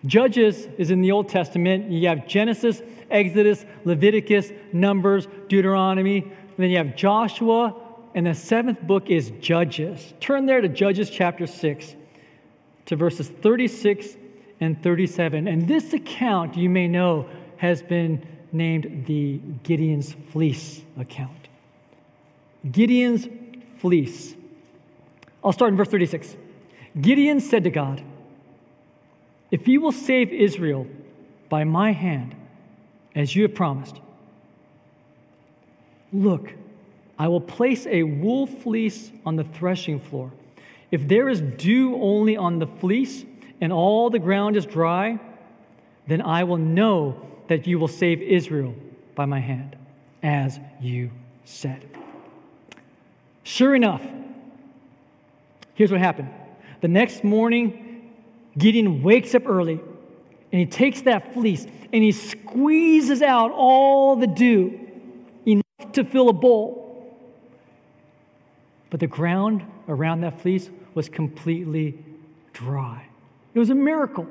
Judges 0.05 0.67
is 0.77 0.91
in 0.91 1.01
the 1.01 1.11
Old 1.11 1.29
Testament. 1.29 1.91
You 1.91 2.07
have 2.07 2.27
Genesis, 2.27 2.81
Exodus, 3.11 3.65
Leviticus, 3.83 4.51
Numbers, 4.71 5.27
Deuteronomy. 5.47 6.21
And 6.21 6.57
then 6.57 6.69
you 6.69 6.77
have 6.77 6.95
Joshua, 6.95 7.75
and 8.15 8.25
the 8.25 8.33
seventh 8.33 8.81
book 8.81 9.09
is 9.09 9.31
Judges. 9.39 10.13
Turn 10.19 10.45
there 10.45 10.61
to 10.61 10.67
Judges 10.67 11.09
chapter 11.09 11.45
6 11.45 11.95
to 12.87 12.95
verses 12.95 13.29
36 13.29 14.17
and 14.59 14.81
37. 14.81 15.47
And 15.47 15.67
this 15.67 15.93
account, 15.93 16.57
you 16.57 16.69
may 16.69 16.87
know, 16.87 17.29
has 17.57 17.81
been 17.81 18.25
named 18.51 19.05
the 19.05 19.39
Gideon's 19.63 20.13
Fleece 20.31 20.81
account. 20.97 21.49
Gideon's 22.71 23.27
Fleece. 23.77 24.35
I'll 25.43 25.53
start 25.53 25.71
in 25.71 25.77
verse 25.77 25.89
36. 25.89 26.35
Gideon 26.99 27.39
said 27.39 27.63
to 27.63 27.69
God, 27.69 28.03
If 29.51 29.67
you 29.67 29.81
will 29.81 29.91
save 29.91 30.33
Israel 30.33 30.87
by 31.47 31.63
my 31.63 31.91
hand, 31.91 32.35
as 33.15 33.35
you 33.35 33.43
have 33.43 33.55
promised, 33.55 33.99
look, 36.11 36.53
I 37.19 37.27
will 37.27 37.41
place 37.41 37.85
a 37.85 38.03
wool 38.03 38.47
fleece 38.47 39.11
on 39.25 39.35
the 39.35 39.43
threshing 39.43 39.99
floor. 39.99 40.31
If 40.89 41.05
there 41.07 41.27
is 41.27 41.41
dew 41.41 41.95
only 42.01 42.37
on 42.37 42.59
the 42.59 42.65
fleece 42.65 43.25
and 43.59 43.73
all 43.73 44.09
the 44.09 44.19
ground 44.19 44.55
is 44.55 44.65
dry, 44.65 45.19
then 46.07 46.21
I 46.21 46.45
will 46.45 46.57
know 46.57 47.21
that 47.49 47.67
you 47.67 47.77
will 47.77 47.89
save 47.89 48.21
Israel 48.21 48.73
by 49.15 49.25
my 49.25 49.39
hand, 49.39 49.75
as 50.23 50.59
you 50.81 51.11
said. 51.43 51.85
Sure 53.43 53.75
enough, 53.75 54.05
here's 55.75 55.91
what 55.91 55.99
happened. 55.99 56.29
The 56.79 56.87
next 56.87 57.25
morning, 57.25 58.13
Gideon 58.57 59.03
wakes 59.03 59.35
up 59.35 59.45
early 59.45 59.79
and 60.51 60.59
he 60.59 60.65
takes 60.65 61.01
that 61.01 61.33
fleece 61.33 61.65
and 61.91 62.03
he 62.03 62.13
squeezes 62.13 63.21
out 63.21 63.51
all 63.51 64.15
the 64.15 64.27
dew, 64.27 64.79
enough 65.45 65.91
to 65.93 66.05
fill 66.05 66.29
a 66.29 66.33
bowl. 66.33 66.88
But 68.89 68.99
the 68.99 69.07
ground 69.07 69.63
around 69.87 70.21
that 70.21 70.41
fleece 70.41 70.69
was 70.95 71.09
completely 71.09 71.97
dry. 72.53 73.05
It 73.53 73.59
was 73.59 73.69
a 73.69 73.75
miracle. 73.75 74.27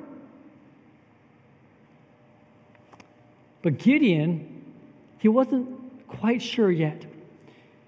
But 3.63 3.79
Gideon, 3.79 4.65
he 5.19 5.29
wasn't 5.29 5.69
quite 6.09 6.43
sure 6.43 6.71
yet. 6.71 7.05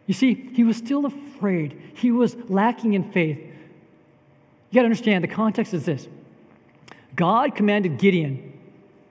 You 0.07 0.15
see, 0.15 0.35
he 0.35 0.65
was 0.65 0.77
still 0.77 1.07
afraid. 1.07 1.81
He 1.95 2.11
was 2.11 2.37
lacking 2.49 2.95
in 2.95 3.12
faith. 3.12 3.39
You 3.39 4.75
got 4.75 4.83
to 4.83 4.87
understand 4.87 5.25
the 5.25 5.29
context 5.29 5.75
is 5.75 5.85
this 5.85 6.09
God 7.15 7.55
commanded 7.55 7.99
Gideon 7.99 8.53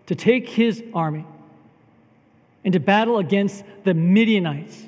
to 0.08 0.16
take 0.16 0.50
his 0.50 0.84
army 0.94 1.26
and 2.64 2.74
to 2.74 2.80
battle 2.80 3.20
against 3.20 3.64
the 3.84 3.94
Midianites. 3.94 4.86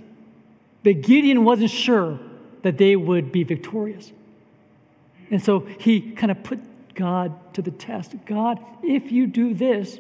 But 0.83 1.01
Gideon 1.01 1.43
wasn't 1.45 1.71
sure 1.71 2.19
that 2.63 2.77
they 2.77 2.95
would 2.95 3.31
be 3.31 3.43
victorious. 3.43 4.11
And 5.29 5.43
so 5.43 5.59
he 5.59 6.01
kind 6.01 6.31
of 6.31 6.43
put 6.43 6.59
God 6.93 7.53
to 7.53 7.61
the 7.61 7.71
test. 7.71 8.13
God, 8.25 8.59
if 8.83 9.11
you 9.11 9.27
do 9.27 9.53
this, 9.53 9.99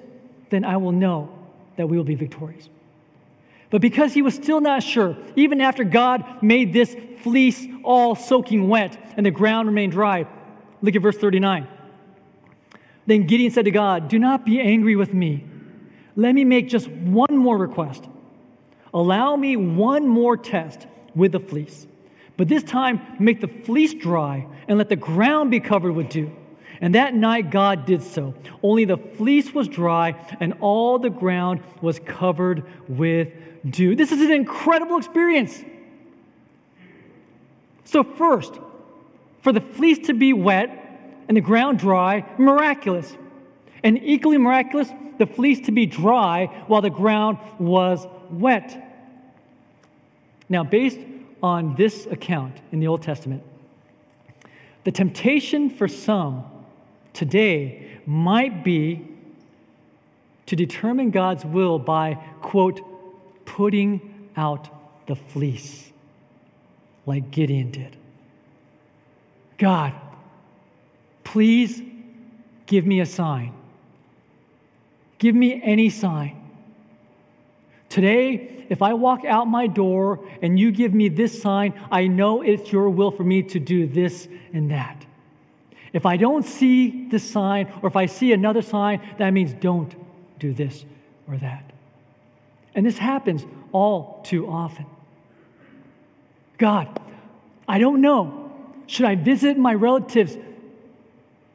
then 0.49 0.65
I 0.65 0.77
will 0.77 0.91
know 0.91 1.29
that 1.77 1.87
we 1.87 1.97
will 1.97 2.03
be 2.03 2.15
victorious. 2.15 2.69
But 3.69 3.81
because 3.81 4.13
he 4.13 4.21
was 4.21 4.35
still 4.35 4.59
not 4.59 4.83
sure, 4.83 5.17
even 5.35 5.61
after 5.61 5.85
God 5.85 6.43
made 6.43 6.73
this 6.73 6.95
fleece 7.21 7.65
all 7.83 8.15
soaking 8.15 8.67
wet 8.67 8.97
and 9.15 9.25
the 9.25 9.31
ground 9.31 9.69
remained 9.69 9.93
dry, 9.93 10.27
look 10.81 10.95
at 10.95 11.01
verse 11.01 11.17
39. 11.17 11.67
Then 13.07 13.25
Gideon 13.25 13.51
said 13.51 13.65
to 13.65 13.71
God, 13.71 14.09
Do 14.09 14.19
not 14.19 14.45
be 14.45 14.59
angry 14.59 14.95
with 14.95 15.13
me. 15.13 15.45
Let 16.15 16.35
me 16.35 16.43
make 16.43 16.67
just 16.67 16.89
one 16.89 17.37
more 17.37 17.57
request. 17.57 18.03
Allow 18.93 19.37
me 19.37 19.55
one 19.55 20.07
more 20.07 20.35
test 20.35 20.85
with 21.15 21.31
the 21.31 21.39
fleece. 21.39 21.87
But 22.37 22.47
this 22.47 22.63
time, 22.63 23.01
make 23.19 23.41
the 23.41 23.47
fleece 23.47 23.93
dry 23.93 24.47
and 24.67 24.77
let 24.77 24.89
the 24.89 24.95
ground 24.95 25.51
be 25.51 25.59
covered 25.59 25.91
with 25.91 26.09
dew. 26.09 26.31
And 26.79 26.95
that 26.95 27.13
night, 27.13 27.51
God 27.51 27.85
did 27.85 28.01
so. 28.01 28.33
Only 28.63 28.85
the 28.85 28.97
fleece 28.97 29.53
was 29.53 29.67
dry 29.67 30.15
and 30.39 30.55
all 30.59 30.97
the 30.97 31.11
ground 31.11 31.61
was 31.81 31.99
covered 31.99 32.63
with 32.87 33.29
dew. 33.69 33.95
This 33.95 34.11
is 34.11 34.21
an 34.21 34.31
incredible 34.31 34.97
experience. 34.97 35.63
So, 37.83 38.03
first, 38.03 38.59
for 39.41 39.51
the 39.51 39.61
fleece 39.61 40.07
to 40.07 40.13
be 40.13 40.33
wet 40.33 40.77
and 41.27 41.37
the 41.37 41.41
ground 41.41 41.77
dry, 41.77 42.25
miraculous. 42.37 43.15
And 43.83 43.99
equally 44.03 44.37
miraculous, 44.37 44.89
the 45.19 45.27
fleece 45.27 45.59
to 45.67 45.71
be 45.71 45.85
dry 45.85 46.47
while 46.67 46.81
the 46.81 46.89
ground 46.89 47.37
was 47.59 48.07
wet. 48.29 48.87
Now, 50.49 50.63
based 50.63 50.99
on 51.41 51.75
this 51.75 52.05
account 52.07 52.57
in 52.71 52.79
the 52.79 52.87
Old 52.87 53.01
Testament. 53.01 53.43
The 54.83 54.91
temptation 54.91 55.69
for 55.69 55.87
some 55.87 56.45
today 57.13 57.99
might 58.05 58.63
be 58.63 59.07
to 60.47 60.55
determine 60.55 61.11
God's 61.11 61.45
will 61.45 61.79
by, 61.79 62.15
quote, 62.41 62.81
putting 63.45 64.29
out 64.35 64.69
the 65.07 65.15
fleece, 65.15 65.91
like 67.05 67.31
Gideon 67.31 67.71
did. 67.71 67.95
God, 69.57 69.93
please 71.23 71.81
give 72.65 72.85
me 72.85 72.99
a 72.99 73.05
sign. 73.05 73.53
Give 75.19 75.35
me 75.35 75.61
any 75.63 75.89
sign. 75.89 76.40
Today, 77.91 78.65
if 78.69 78.81
I 78.81 78.93
walk 78.93 79.25
out 79.25 79.49
my 79.49 79.67
door 79.67 80.25
and 80.41 80.57
you 80.57 80.71
give 80.71 80.93
me 80.93 81.09
this 81.09 81.41
sign, 81.41 81.73
I 81.91 82.07
know 82.07 82.41
it's 82.41 82.71
your 82.71 82.89
will 82.89 83.11
for 83.11 83.25
me 83.25 83.43
to 83.43 83.59
do 83.59 83.85
this 83.85 84.29
and 84.53 84.71
that. 84.71 85.05
If 85.91 86.05
I 86.05 86.15
don't 86.15 86.45
see 86.45 87.09
this 87.09 87.29
sign, 87.29 87.69
or 87.81 87.89
if 87.89 87.97
I 87.97 88.05
see 88.05 88.31
another 88.31 88.61
sign, 88.61 89.01
that 89.17 89.31
means 89.31 89.51
don't 89.51 89.93
do 90.39 90.53
this 90.53 90.85
or 91.27 91.35
that. 91.39 91.69
And 92.75 92.85
this 92.85 92.97
happens 92.97 93.45
all 93.73 94.21
too 94.23 94.49
often. 94.49 94.85
God, 96.57 96.97
I 97.67 97.77
don't 97.77 97.99
know. 97.99 98.53
Should 98.87 99.05
I 99.05 99.15
visit 99.15 99.57
my 99.57 99.73
relatives 99.73 100.37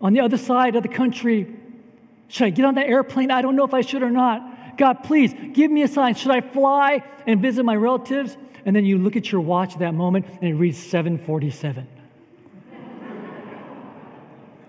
on 0.02 0.12
the 0.12 0.20
other 0.20 0.36
side 0.36 0.76
of 0.76 0.82
the 0.82 0.90
country? 0.90 1.56
Should 2.28 2.44
I 2.44 2.50
get 2.50 2.66
on 2.66 2.74
that 2.74 2.88
airplane? 2.88 3.30
I 3.30 3.40
don't 3.40 3.56
know 3.56 3.64
if 3.64 3.72
I 3.72 3.80
should 3.80 4.02
or 4.02 4.10
not. 4.10 4.52
God, 4.76 5.04
please 5.04 5.34
give 5.52 5.70
me 5.70 5.82
a 5.82 5.88
sign. 5.88 6.14
Should 6.14 6.30
I 6.30 6.40
fly 6.40 7.02
and 7.26 7.40
visit 7.40 7.64
my 7.64 7.76
relatives? 7.76 8.36
And 8.64 8.74
then 8.74 8.84
you 8.84 8.98
look 8.98 9.16
at 9.16 9.30
your 9.30 9.40
watch 9.40 9.74
at 9.74 9.78
that 9.78 9.94
moment 9.94 10.26
and 10.26 10.44
it 10.44 10.54
reads 10.54 10.78
747. 10.78 11.86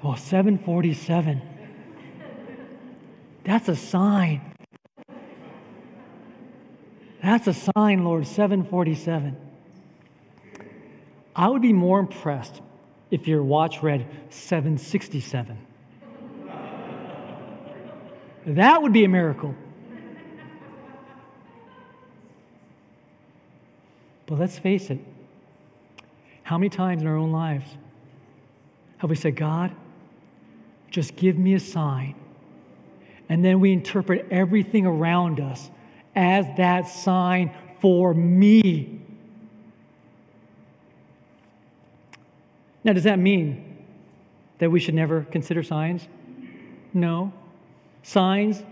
Oh, 0.04 0.14
747. 0.14 1.42
That's 3.44 3.68
a 3.68 3.76
sign. 3.76 4.42
That's 7.24 7.48
a 7.48 7.54
sign, 7.54 8.04
Lord, 8.04 8.28
747. 8.28 9.36
I 11.36 11.48
would 11.48 11.62
be 11.62 11.74
more 11.74 12.00
impressed 12.00 12.62
if 13.10 13.28
your 13.28 13.42
watch 13.44 13.82
read 13.82 14.06
767. 14.30 15.58
that 18.46 18.82
would 18.82 18.94
be 18.94 19.04
a 19.04 19.10
miracle. 19.10 19.56
But 24.28 24.40
let's 24.40 24.60
face 24.60 24.90
it, 24.90 25.00
how 26.44 26.58
many 26.58 26.70
times 26.70 27.02
in 27.02 27.08
our 27.08 27.16
own 27.16 27.32
lives 27.32 27.66
have 28.98 29.10
we 29.10 29.16
said, 29.16 29.36
God, 29.36 29.72
just 30.92 31.16
give 31.16 31.38
me 31.38 31.56
a 31.56 31.60
sign? 31.60 32.14
And 33.30 33.44
then 33.44 33.60
we 33.60 33.72
interpret 33.72 34.28
everything 34.30 34.86
around 34.86 35.40
us 35.40 35.72
as 36.16 36.46
that 36.58 36.88
sign 36.88 37.56
for 37.82 38.14
me. 38.14 39.00
Now, 42.84 42.94
does 42.94 43.04
that 43.04 43.20
mean 43.20 43.78
that 44.60 44.70
we 44.70 44.80
should 44.80 44.94
never 44.94 45.24
consider 45.24 45.64
signs? 45.64 46.08
No. 46.94 47.32
Signs 48.04 48.64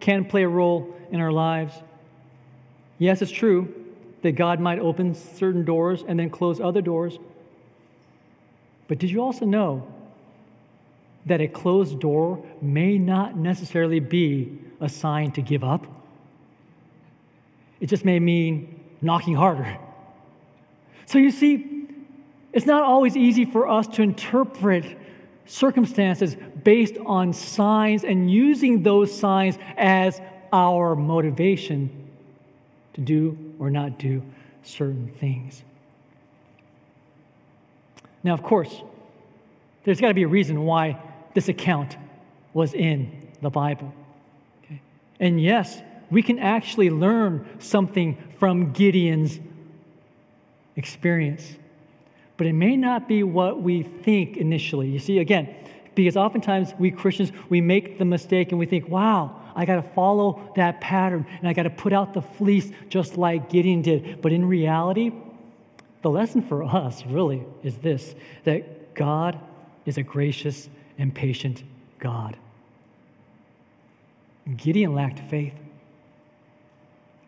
can 0.00 0.24
play 0.24 0.42
a 0.42 0.48
role 0.48 0.94
in 1.10 1.20
our 1.20 1.32
lives. 1.32 1.74
Yes, 2.98 3.22
it's 3.22 3.32
true 3.32 3.83
that 4.24 4.32
God 4.32 4.58
might 4.58 4.78
open 4.78 5.14
certain 5.14 5.66
doors 5.66 6.02
and 6.08 6.18
then 6.18 6.30
close 6.30 6.58
other 6.58 6.80
doors. 6.80 7.18
But 8.88 8.98
did 8.98 9.10
you 9.10 9.22
also 9.22 9.44
know 9.44 9.86
that 11.26 11.42
a 11.42 11.46
closed 11.46 12.00
door 12.00 12.42
may 12.62 12.96
not 12.96 13.36
necessarily 13.36 14.00
be 14.00 14.58
a 14.80 14.88
sign 14.88 15.30
to 15.32 15.42
give 15.42 15.62
up? 15.62 15.86
It 17.80 17.90
just 17.90 18.06
may 18.06 18.18
mean 18.18 18.80
knocking 19.02 19.34
harder. 19.34 19.76
So 21.04 21.18
you 21.18 21.30
see, 21.30 21.86
it's 22.54 22.64
not 22.64 22.82
always 22.82 23.18
easy 23.18 23.44
for 23.44 23.68
us 23.68 23.86
to 23.88 24.02
interpret 24.02 24.96
circumstances 25.44 26.34
based 26.62 26.96
on 27.04 27.34
signs 27.34 28.04
and 28.04 28.30
using 28.30 28.82
those 28.82 29.14
signs 29.14 29.58
as 29.76 30.18
our 30.50 30.96
motivation 30.96 31.90
to 32.94 33.02
do 33.02 33.43
or 33.64 33.70
not 33.70 33.98
do 33.98 34.22
certain 34.62 35.08
things. 35.20 35.62
Now, 38.22 38.34
of 38.34 38.42
course, 38.42 38.82
there's 39.84 40.00
got 40.00 40.08
to 40.08 40.14
be 40.14 40.22
a 40.22 40.28
reason 40.28 40.62
why 40.62 41.00
this 41.34 41.48
account 41.48 41.96
was 42.52 42.74
in 42.74 43.28
the 43.42 43.50
Bible. 43.50 43.92
Okay? 44.64 44.80
And 45.20 45.40
yes, 45.40 45.82
we 46.10 46.22
can 46.22 46.38
actually 46.38 46.90
learn 46.90 47.46
something 47.58 48.16
from 48.38 48.72
Gideon's 48.72 49.40
experience. 50.76 51.56
But 52.36 52.46
it 52.46 52.52
may 52.52 52.76
not 52.76 53.08
be 53.08 53.22
what 53.22 53.62
we 53.62 53.82
think 53.82 54.36
initially. 54.36 54.88
You 54.88 54.98
see, 54.98 55.18
again, 55.18 55.54
because 55.94 56.16
oftentimes 56.16 56.74
we 56.78 56.90
Christians, 56.90 57.32
we 57.48 57.60
make 57.60 57.98
the 57.98 58.04
mistake 58.04 58.50
and 58.50 58.58
we 58.58 58.66
think, 58.66 58.88
wow, 58.88 59.40
I 59.54 59.64
got 59.64 59.76
to 59.76 59.82
follow 59.82 60.52
that 60.56 60.80
pattern 60.80 61.26
and 61.38 61.48
I 61.48 61.52
got 61.52 61.64
to 61.64 61.70
put 61.70 61.92
out 61.92 62.14
the 62.14 62.22
fleece 62.22 62.70
just 62.88 63.16
like 63.16 63.48
Gideon 63.50 63.82
did. 63.82 64.20
But 64.20 64.32
in 64.32 64.44
reality, 64.44 65.12
the 66.02 66.10
lesson 66.10 66.42
for 66.42 66.64
us 66.64 67.04
really 67.06 67.44
is 67.62 67.78
this 67.78 68.14
that 68.44 68.94
God 68.94 69.38
is 69.86 69.98
a 69.98 70.02
gracious 70.02 70.68
and 70.98 71.14
patient 71.14 71.62
God. 71.98 72.36
Gideon 74.56 74.94
lacked 74.94 75.20
faith. 75.30 75.54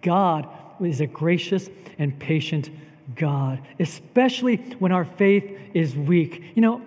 God 0.03 0.49
is 0.81 1.01
a 1.01 1.07
gracious 1.07 1.71
and 1.99 2.19
patient 2.19 2.71
God, 3.15 3.61
especially 3.79 4.57
when 4.79 4.93
our 4.93 5.05
faith 5.05 5.59
is 5.73 5.97
weak. 5.97 6.43
You 6.55 6.63
know, 6.63 6.83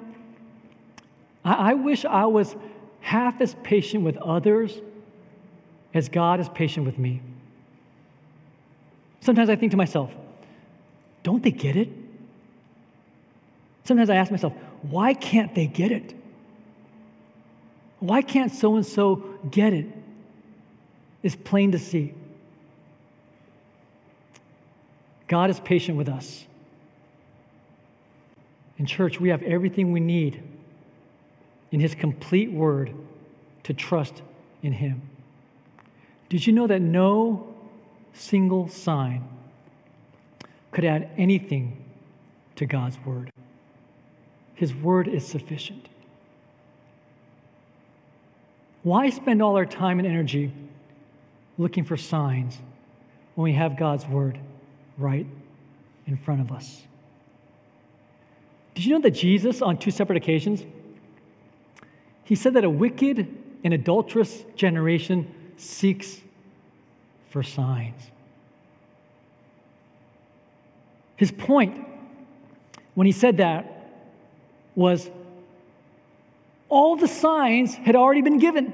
I, 1.44 1.72
I 1.72 1.74
wish 1.74 2.06
I 2.06 2.26
was 2.26 2.56
half 3.02 3.42
as 3.42 3.56
patient 3.64 4.04
with 4.04 4.18
others 4.18 4.80
as 5.94 6.10
God 6.10 6.40
is 6.40 6.50
patient 6.50 6.86
with 6.86 6.98
me. 6.98 7.22
Sometimes 9.22 9.50
I 9.50 9.56
think 9.56 9.72
to 9.72 9.78
myself, 9.78 10.12
don't 11.24 11.44
they 11.44 11.52
get 11.52 11.76
it? 11.76 11.90
Sometimes 13.84 14.10
I 14.10 14.16
ask 14.16 14.32
myself, 14.32 14.54
why 14.84 15.14
can't 15.14 15.54
they 15.56 15.68
get 15.68 15.92
it? 15.92 16.14
Why 18.00 18.22
can't 18.22 18.54
so 18.54 18.76
and 18.76 18.86
so 18.86 19.16
get 19.50 19.74
it? 19.74 19.88
It's 21.22 21.36
plain 21.36 21.72
to 21.74 21.80
see. 21.80 22.14
God 25.28 25.50
is 25.50 25.60
patient 25.60 25.98
with 25.98 26.08
us. 26.08 26.46
In 28.78 28.86
church, 28.86 29.20
we 29.20 29.30
have 29.30 29.44
everything 29.44 29.92
we 29.92 30.00
need 30.00 30.42
in 31.72 31.80
His 31.80 31.94
complete 31.94 32.52
word 32.52 32.96
to 33.64 33.74
trust 33.74 34.22
in 34.64 34.72
Him. 34.72 35.09
Did 36.30 36.46
you 36.46 36.54
know 36.54 36.68
that 36.68 36.82
no 36.82 37.56
single 38.14 38.70
sign 38.70 39.28
could 40.72 40.86
add 40.86 41.10
anything 41.18 41.84
to 42.56 42.66
God's 42.66 42.98
word? 43.04 43.32
His 44.54 44.74
word 44.74 45.08
is 45.08 45.26
sufficient. 45.26 45.90
Why 48.84 49.10
spend 49.10 49.42
all 49.42 49.58
our 49.58 49.66
time 49.66 50.00
and 50.00 50.08
energy 50.08 50.54
looking 51.58 51.84
for 51.84 51.98
signs 51.98 52.58
when 53.36 53.44
we 53.44 53.54
have 53.54 53.78
God's 53.78 54.06
word 54.06 54.40
right 54.98 55.26
in 56.06 56.18
front 56.18 56.42
of 56.42 56.52
us? 56.52 56.84
Did 58.76 58.86
you 58.86 58.94
know 58.94 59.02
that 59.02 59.12
Jesus, 59.12 59.62
on 59.62 59.78
two 59.78 59.92
separate 59.92 60.18
occasions, 60.18 60.64
he 62.24 62.36
said 62.36 62.54
that 62.54 62.64
a 62.64 62.70
wicked 62.70 63.28
and 63.64 63.74
adulterous 63.74 64.44
generation 64.56 65.34
seeks 65.60 66.20
for 67.30 67.44
signs. 67.44 68.02
His 71.16 71.32
point 71.32 71.86
when 72.96 73.06
he 73.06 73.12
said 73.12 73.38
that 73.38 73.92
was 74.76 75.10
all 76.70 76.96
the 76.96 77.08
signs 77.08 77.76
had 77.76 77.96
already 77.96 78.22
been 78.22 78.40
given. 78.40 78.74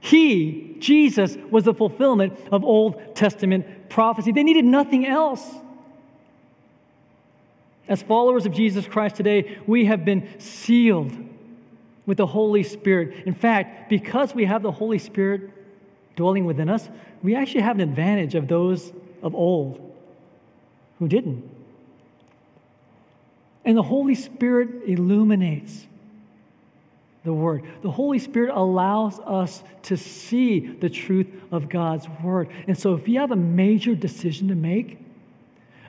He, 0.00 0.76
Jesus, 0.78 1.36
was 1.50 1.64
the 1.64 1.74
fulfillment 1.74 2.38
of 2.52 2.64
Old 2.64 3.16
Testament 3.16 3.88
prophecy. 3.88 4.32
They 4.32 4.42
needed 4.42 4.64
nothing 4.64 5.06
else. 5.06 5.42
As 7.88 8.02
followers 8.02 8.46
of 8.46 8.52
Jesus 8.52 8.86
Christ 8.86 9.16
today, 9.16 9.58
we 9.66 9.86
have 9.86 10.04
been 10.04 10.40
sealed 10.40 11.12
with 12.06 12.18
the 12.18 12.26
Holy 12.26 12.62
Spirit. 12.62 13.26
In 13.26 13.34
fact, 13.34 13.90
because 13.90 14.34
we 14.34 14.44
have 14.44 14.62
the 14.62 14.72
Holy 14.72 14.98
Spirit 14.98 15.50
dwelling 16.16 16.44
within 16.44 16.68
us, 16.68 16.88
we 17.22 17.34
actually 17.34 17.62
have 17.62 17.76
an 17.76 17.88
advantage 17.88 18.34
of 18.34 18.48
those 18.48 18.92
of 19.22 19.34
old 19.34 19.92
who 20.98 21.08
didn't. 21.08 21.50
And 23.64 23.76
the 23.76 23.82
Holy 23.82 24.14
Spirit 24.14 24.82
illuminates 24.86 25.86
the 27.24 27.32
Word. 27.32 27.62
The 27.82 27.90
Holy 27.90 28.18
Spirit 28.18 28.54
allows 28.54 29.18
us 29.20 29.64
to 29.84 29.96
see 29.96 30.60
the 30.60 30.90
truth 30.90 31.26
of 31.50 31.68
God's 31.68 32.06
Word. 32.22 32.50
And 32.68 32.78
so, 32.78 32.94
if 32.94 33.08
you 33.08 33.18
have 33.20 33.30
a 33.30 33.36
major 33.36 33.94
decision 33.94 34.48
to 34.48 34.54
make, 34.54 34.98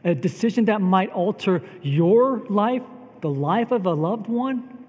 a 0.06 0.16
decision 0.16 0.66
that 0.66 0.82
might 0.82 1.10
alter 1.12 1.62
your 1.82 2.40
life, 2.50 2.84
the 3.22 3.30
life 3.30 3.72
of 3.72 3.86
a 3.86 3.94
loved 3.94 4.28
one, 4.28 4.86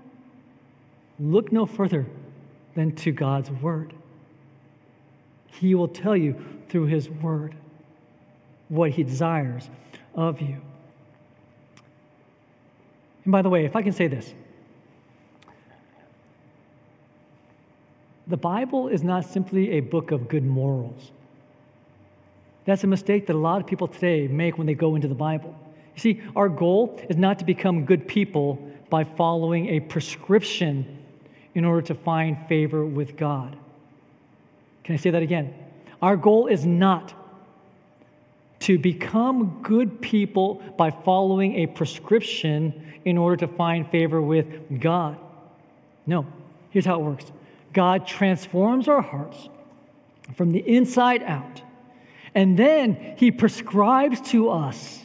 look 1.19 1.51
no 1.51 1.67
further 1.67 2.07
than 2.75 2.95
to 2.97 3.11
God's 3.11 3.51
Word. 3.51 3.93
He 5.61 5.75
will 5.75 5.89
tell 5.89 6.17
you 6.17 6.37
through 6.69 6.87
His 6.87 7.09
Word 7.09 7.55
what 8.69 8.91
He 8.91 9.03
desires 9.03 9.69
of 10.15 10.41
you. 10.41 10.61
And 13.25 13.33
by 13.33 13.43
the 13.43 13.49
way, 13.49 13.65
if 13.65 13.75
I 13.75 13.83
can 13.83 13.93
say 13.93 14.07
this, 14.07 14.33
the 18.27 18.37
Bible 18.37 18.89
is 18.89 19.03
not 19.03 19.25
simply 19.25 19.73
a 19.73 19.81
book 19.81 20.11
of 20.11 20.29
good 20.29 20.45
morals. 20.45 21.11
That's 22.65 22.83
a 22.83 22.89
mistake 22.89 23.29
that 23.29 23.35
a 23.35 23.39
lot 23.39 23.61
of 23.61 23.67
people 23.67 23.87
today 23.87 24.27
make 24.27 24.59
when 24.59 24.67
they 24.67 24.75
go 24.75 24.97
into 24.97 25.09
the 25.09 25.15
Bible. 25.15 25.55
You 25.95 26.01
see, 26.01 26.23
our 26.35 26.49
goal 26.49 27.01
is 27.09 27.17
not 27.17 27.39
to 27.39 27.45
become 27.45 27.85
good 27.85 28.07
people 28.07 28.59
by 28.91 29.05
following 29.05 29.69
a 29.69 29.81
prescription 29.81 31.05
in 31.55 31.65
order 31.65 31.83
to 31.83 31.95
find 31.95 32.37
favor 32.49 32.85
with 32.85 33.17
God. 33.17 33.57
Can 34.87 34.95
I 34.95 34.99
say 34.99 35.11
that 35.11 35.23
again? 35.23 35.53
Our 36.01 36.17
goal 36.17 36.47
is 36.47 36.65
not 36.65 37.13
to 38.61 38.79
become 38.79 39.59
good 39.65 40.01
people 40.01 40.63
by 40.79 40.93
following 40.93 41.57
a 41.57 41.67
prescription 41.67 42.95
in 43.05 43.19
order 43.19 43.37
to 43.45 43.49
find 43.49 43.91
favor 43.91 44.23
with 44.23 44.81
God. 44.81 45.19
No. 46.07 46.25
Here's 46.71 46.85
how 46.85 47.01
it 47.01 47.03
works 47.03 47.25
God 47.73 48.07
transforms 48.07 48.87
our 48.87 49.03
hearts 49.03 49.49
from 50.37 50.53
the 50.53 50.61
inside 50.61 51.25
out, 51.25 51.63
and 52.33 52.57
then 52.57 53.17
He 53.17 53.33
prescribes 53.33 54.21
to 54.31 54.51
us 54.51 55.05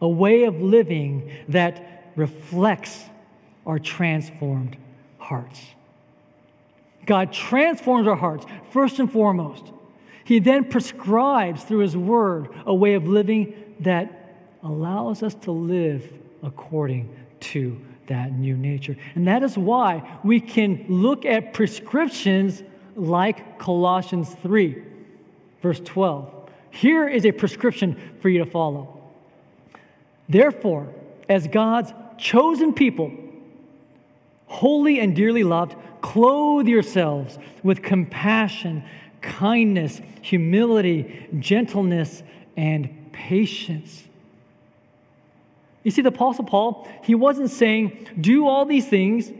a 0.00 0.08
way 0.08 0.44
of 0.44 0.62
living 0.62 1.30
that 1.48 2.12
reflects 2.16 3.04
our 3.66 3.78
transformed 3.78 4.78
hearts. 5.18 5.60
God 7.10 7.32
transforms 7.32 8.06
our 8.06 8.14
hearts, 8.14 8.46
first 8.70 9.00
and 9.00 9.10
foremost. 9.10 9.72
He 10.22 10.38
then 10.38 10.62
prescribes 10.62 11.64
through 11.64 11.80
His 11.80 11.96
Word 11.96 12.50
a 12.66 12.72
way 12.72 12.94
of 12.94 13.08
living 13.08 13.74
that 13.80 14.36
allows 14.62 15.24
us 15.24 15.34
to 15.42 15.50
live 15.50 16.08
according 16.44 17.12
to 17.40 17.80
that 18.06 18.30
new 18.30 18.56
nature. 18.56 18.96
And 19.16 19.26
that 19.26 19.42
is 19.42 19.58
why 19.58 20.20
we 20.22 20.38
can 20.38 20.84
look 20.88 21.24
at 21.24 21.52
prescriptions 21.52 22.62
like 22.94 23.58
Colossians 23.58 24.36
3, 24.44 24.80
verse 25.62 25.80
12. 25.84 26.32
Here 26.70 27.08
is 27.08 27.26
a 27.26 27.32
prescription 27.32 28.00
for 28.20 28.28
you 28.28 28.38
to 28.38 28.46
follow. 28.46 29.00
Therefore, 30.28 30.86
as 31.28 31.48
God's 31.48 31.92
chosen 32.18 32.72
people, 32.72 33.10
holy 34.46 35.00
and 35.00 35.16
dearly 35.16 35.42
loved, 35.42 35.74
clothe 36.00 36.66
yourselves 36.66 37.38
with 37.62 37.82
compassion, 37.82 38.84
kindness, 39.20 40.00
humility, 40.22 41.28
gentleness, 41.38 42.22
and 42.56 43.12
patience. 43.12 44.04
You 45.82 45.90
see, 45.90 46.02
the 46.02 46.08
Apostle 46.08 46.44
Paul, 46.44 46.88
he 47.02 47.14
wasn't 47.14 47.50
saying, 47.50 48.08
do 48.20 48.46
all 48.46 48.66
these 48.66 48.86
things 48.86 49.30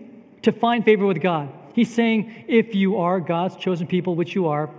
to 0.43 0.53
find 0.53 0.85
favor 0.85 1.07
with 1.07 1.21
God. 1.21 1.53
He's 1.75 1.93
saying, 1.93 2.45
if 2.49 2.75
you 2.75 2.99
are 2.99 3.21
God's 3.21 3.57
chosen 3.57 3.87
people, 3.87 4.15
which 4.15 4.35
you 4.35 4.49
are, 4.49 4.71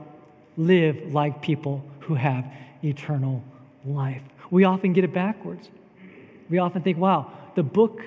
live 0.57 1.13
like 1.13 1.41
people 1.41 1.83
who 1.99 2.15
have 2.15 2.45
eternal 2.83 3.43
life. 3.85 4.21
We 4.49 4.63
often 4.65 4.93
get 4.93 5.03
it 5.03 5.13
backwards. 5.13 5.69
We 6.49 6.57
often 6.57 6.81
think, 6.81 6.97
wow, 6.97 7.31
the 7.55 7.63
book 7.63 8.01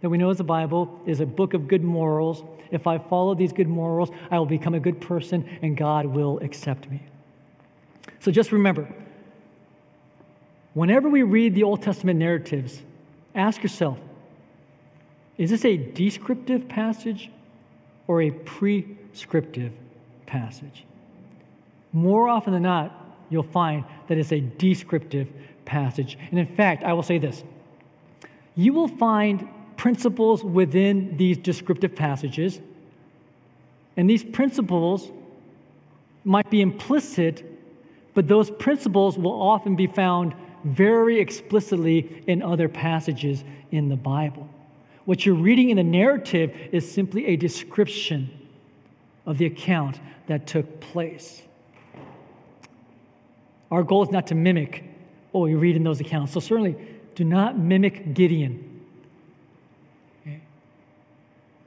that 0.00 0.08
we 0.08 0.18
know 0.18 0.30
as 0.30 0.38
the 0.38 0.44
Bible 0.44 1.00
is 1.06 1.20
a 1.20 1.26
book 1.26 1.54
of 1.54 1.68
good 1.68 1.84
morals. 1.84 2.42
If 2.70 2.86
I 2.86 2.98
follow 2.98 3.34
these 3.34 3.52
good 3.52 3.68
morals, 3.68 4.10
I 4.30 4.38
will 4.38 4.46
become 4.46 4.74
a 4.74 4.80
good 4.80 5.00
person 5.00 5.48
and 5.62 5.76
God 5.76 6.06
will 6.06 6.38
accept 6.40 6.90
me. 6.90 7.02
So 8.20 8.30
just 8.30 8.52
remember 8.52 8.88
whenever 10.74 11.08
we 11.08 11.22
read 11.22 11.54
the 11.54 11.62
Old 11.62 11.82
Testament 11.82 12.18
narratives, 12.18 12.82
ask 13.34 13.62
yourself 13.62 13.98
is 15.36 15.48
this 15.48 15.64
a 15.64 15.76
descriptive 15.78 16.68
passage 16.68 17.30
or 18.06 18.20
a 18.20 18.30
prescriptive 18.30 19.72
passage? 20.26 20.84
More 21.92 22.28
often 22.28 22.52
than 22.52 22.62
not, 22.62 22.94
you'll 23.30 23.42
find 23.42 23.84
that 24.08 24.18
it's 24.18 24.32
a 24.32 24.40
descriptive 24.40 25.28
passage. 25.64 26.18
And 26.30 26.38
in 26.38 26.46
fact, 26.46 26.84
I 26.84 26.92
will 26.92 27.02
say 27.02 27.18
this 27.18 27.42
you 28.54 28.74
will 28.74 28.88
find 28.88 29.48
principles 29.80 30.44
within 30.44 31.16
these 31.16 31.38
descriptive 31.38 31.96
passages, 31.96 32.60
and 33.96 34.10
these 34.10 34.22
principles 34.22 35.10
might 36.22 36.50
be 36.50 36.60
implicit, 36.60 37.42
but 38.12 38.28
those 38.28 38.50
principles 38.50 39.16
will 39.16 39.32
often 39.32 39.76
be 39.76 39.86
found 39.86 40.34
very 40.64 41.18
explicitly 41.18 42.22
in 42.26 42.42
other 42.42 42.68
passages 42.68 43.42
in 43.70 43.88
the 43.88 43.96
Bible. 43.96 44.46
What 45.06 45.24
you're 45.24 45.34
reading 45.34 45.70
in 45.70 45.78
the 45.78 45.82
narrative 45.82 46.54
is 46.72 46.90
simply 46.90 47.24
a 47.28 47.36
description 47.36 48.28
of 49.24 49.38
the 49.38 49.46
account 49.46 49.98
that 50.26 50.46
took 50.46 50.80
place. 50.80 51.40
Our 53.70 53.82
goal 53.82 54.02
is 54.02 54.10
not 54.10 54.26
to 54.26 54.34
mimic 54.34 54.84
what 55.32 55.40
we 55.40 55.54
read 55.54 55.74
in 55.74 55.84
those 55.84 56.00
accounts. 56.00 56.32
So, 56.32 56.40
certainly, 56.40 56.76
do 57.14 57.24
not 57.24 57.58
mimic 57.58 58.12
Gideon. 58.12 58.66
Okay? 60.22 60.40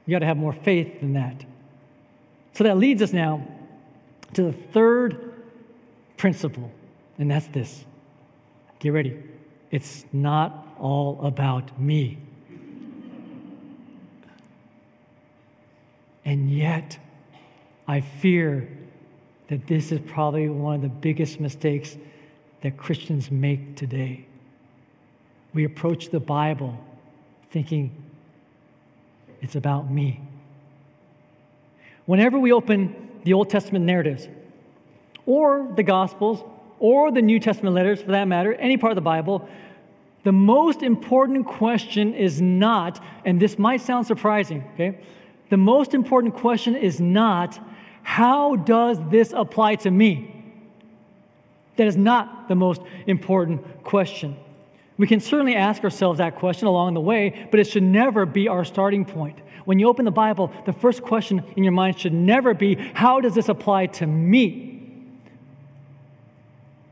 You 0.06 0.12
got 0.12 0.20
to 0.20 0.26
have 0.26 0.36
more 0.36 0.52
faith 0.52 1.00
than 1.00 1.14
that. 1.14 1.44
So, 2.52 2.64
that 2.64 2.76
leads 2.76 3.02
us 3.02 3.12
now 3.12 3.46
to 4.34 4.42
the 4.42 4.52
third 4.52 5.34
principle, 6.16 6.70
and 7.18 7.30
that's 7.30 7.46
this. 7.48 7.84
Get 8.78 8.90
ready. 8.90 9.22
It's 9.70 10.04
not 10.12 10.68
all 10.78 11.20
about 11.24 11.80
me. 11.80 12.18
And 16.24 16.50
yet, 16.50 16.98
I 17.86 18.00
fear 18.00 18.68
that 19.48 19.66
this 19.66 19.92
is 19.92 20.00
probably 20.06 20.48
one 20.48 20.76
of 20.76 20.82
the 20.82 20.88
biggest 20.88 21.40
mistakes 21.40 21.96
that 22.62 22.76
Christians 22.76 23.30
make 23.30 23.76
today. 23.76 24.24
We 25.52 25.64
approach 25.64 26.08
the 26.08 26.20
Bible 26.20 26.78
thinking 27.50 27.94
it's 29.44 29.56
about 29.56 29.90
me. 29.90 30.20
Whenever 32.06 32.38
we 32.38 32.50
open 32.50 32.96
the 33.24 33.34
Old 33.34 33.50
Testament 33.50 33.84
narratives, 33.84 34.26
or 35.26 35.70
the 35.76 35.82
Gospels, 35.82 36.42
or 36.78 37.12
the 37.12 37.20
New 37.20 37.38
Testament 37.38 37.74
letters 37.74 38.00
for 38.00 38.10
that 38.12 38.24
matter, 38.26 38.54
any 38.54 38.78
part 38.78 38.90
of 38.90 38.94
the 38.96 39.02
Bible, 39.02 39.46
the 40.22 40.32
most 40.32 40.82
important 40.82 41.46
question 41.46 42.14
is 42.14 42.40
not, 42.40 43.04
and 43.26 43.38
this 43.38 43.58
might 43.58 43.82
sound 43.82 44.06
surprising, 44.06 44.64
okay? 44.74 44.98
The 45.50 45.58
most 45.58 45.92
important 45.92 46.34
question 46.34 46.74
is 46.74 46.98
not, 46.98 47.60
how 48.02 48.56
does 48.56 48.98
this 49.10 49.34
apply 49.36 49.76
to 49.76 49.90
me? 49.90 50.30
That 51.76 51.86
is 51.86 51.98
not 51.98 52.48
the 52.48 52.54
most 52.54 52.80
important 53.06 53.84
question. 53.84 54.36
We 54.96 55.06
can 55.06 55.20
certainly 55.20 55.56
ask 55.56 55.82
ourselves 55.82 56.18
that 56.18 56.36
question 56.36 56.68
along 56.68 56.94
the 56.94 57.00
way, 57.00 57.48
but 57.50 57.58
it 57.58 57.66
should 57.66 57.82
never 57.82 58.26
be 58.26 58.48
our 58.48 58.64
starting 58.64 59.04
point. 59.04 59.38
When 59.64 59.78
you 59.78 59.88
open 59.88 60.04
the 60.04 60.10
Bible, 60.10 60.52
the 60.66 60.72
first 60.72 61.02
question 61.02 61.42
in 61.56 61.64
your 61.64 61.72
mind 61.72 61.98
should 61.98 62.12
never 62.12 62.54
be, 62.54 62.76
How 62.94 63.20
does 63.20 63.34
this 63.34 63.48
apply 63.48 63.86
to 63.86 64.06
me? 64.06 64.70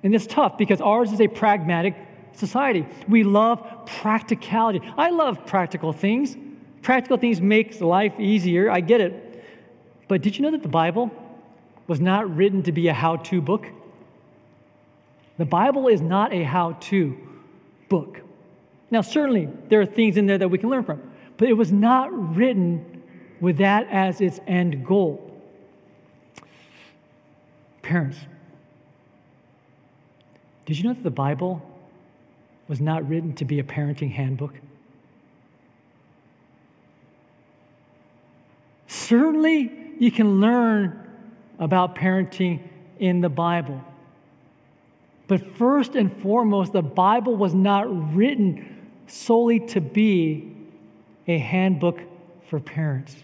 And 0.03 0.15
it's 0.15 0.27
tough 0.27 0.59
because 0.59 0.81
ours 0.81 1.13
is 1.13 1.21
a 1.21 1.29
pragmatic 1.29 1.95
society. 2.33 2.87
We 3.09 3.23
love 3.23 3.87
practicality. 3.87 4.81
I 4.97 5.11
love 5.11 5.47
practical 5.47 5.93
things. 5.93 6.37
Practical 6.83 7.19
things 7.19 7.41
makes 7.41 7.81
life 7.81 8.19
easier. 8.19 8.69
I 8.69 8.81
get 8.81 9.01
it. 9.01 9.45
But 10.09 10.23
did 10.23 10.37
you 10.37 10.43
know 10.43 10.51
that 10.51 10.63
the 10.63 10.69
Bible 10.69 11.13
was 11.87 12.01
not 12.01 12.35
written 12.35 12.65
to 12.65 12.73
be 12.73 12.89
a 12.89 12.93
how-to 12.93 13.41
book? 13.41 13.67
The 15.39 15.45
Bible 15.45 15.87
is 15.87 16.01
not 16.01 16.33
a 16.33 16.43
how 16.43 16.73
to 16.73 17.17
book. 17.93 18.23
Now, 18.91 19.03
certainly, 19.03 19.51
there 19.69 19.83
are 19.83 19.87
things 19.87 20.17
in 20.17 20.25
there 20.25 20.39
that 20.39 20.49
we 20.49 20.57
can 20.57 20.71
learn 20.71 20.83
from, 20.83 21.03
but 21.37 21.47
it 21.47 21.53
was 21.53 21.71
not 21.71 22.11
written 22.35 23.03
with 23.39 23.59
that 23.59 23.87
as 23.91 24.23
its 24.23 24.41
end 24.47 24.87
goal. 24.87 25.31
Parents, 27.83 28.17
did 30.65 30.79
you 30.79 30.85
know 30.85 30.95
that 30.95 31.03
the 31.03 31.11
Bible 31.11 31.61
was 32.67 32.81
not 32.81 33.07
written 33.07 33.35
to 33.35 33.45
be 33.45 33.59
a 33.59 33.63
parenting 33.63 34.11
handbook? 34.11 34.55
Certainly, 38.87 39.71
you 39.99 40.11
can 40.11 40.41
learn 40.41 40.99
about 41.59 41.95
parenting 41.95 42.61
in 42.99 43.21
the 43.21 43.29
Bible. 43.29 43.85
But 45.29 45.57
first 45.57 45.95
and 45.95 46.15
foremost, 46.21 46.73
the 46.73 46.83
Bible 46.83 47.37
was 47.37 47.55
not 47.55 48.15
written 48.15 48.83
solely 49.07 49.61
to 49.61 49.81
be 49.81 50.53
a 51.27 51.39
handbook 51.39 52.01
for 52.49 52.61
parents. 52.61 53.17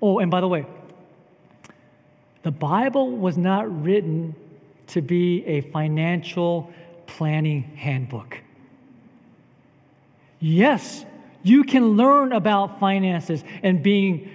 Oh, 0.00 0.18
and 0.18 0.30
by 0.30 0.40
the 0.40 0.48
way, 0.48 0.66
the 2.42 2.50
Bible 2.50 3.10
was 3.10 3.36
not 3.36 3.82
written 3.82 4.34
to 4.88 5.02
be 5.02 5.44
a 5.44 5.60
financial 5.62 6.70
planning 7.06 7.62
handbook. 7.62 8.38
Yes, 10.40 11.04
you 11.42 11.64
can 11.64 11.96
learn 11.96 12.32
about 12.32 12.78
finances 12.78 13.42
and 13.62 13.82
being 13.82 14.30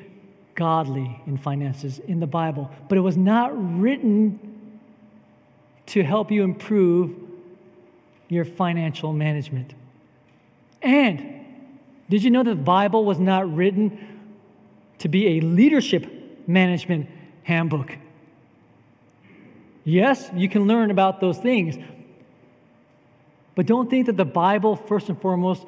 godly 0.56 1.22
in 1.26 1.38
finances 1.38 2.00
in 2.00 2.20
the 2.20 2.28
Bible, 2.28 2.70
but 2.90 2.98
it 2.98 3.02
was 3.02 3.18
not 3.18 3.52
written 3.80 4.53
to 5.88 6.04
help 6.04 6.32
you 6.32 6.44
improve 6.44 7.16
your 8.30 8.46
financial 8.46 9.14
management. 9.14 9.74
And 10.82 11.46
did 12.10 12.24
you 12.24 12.32
know 12.32 12.44
that 12.44 12.56
the 12.56 12.62
Bible 12.62 13.06
was 13.06 13.20
not 13.20 13.54
written 13.54 13.98
to 15.00 15.08
be 15.08 15.38
a 15.38 15.42
leadership 15.42 16.48
management 16.48 17.10
handbook? 17.44 17.98
Yes, 19.84 20.30
you 20.34 20.48
can 20.48 20.68
learn 20.68 20.92
about 20.92 21.20
those 21.20 21.38
things. 21.38 21.78
But 23.56 23.66
don't 23.66 23.90
think 23.90 24.08
that 24.08 24.18
the 24.18 24.26
Bible, 24.26 24.76
first 24.76 25.10
and 25.10 25.20
foremost, 25.20 25.66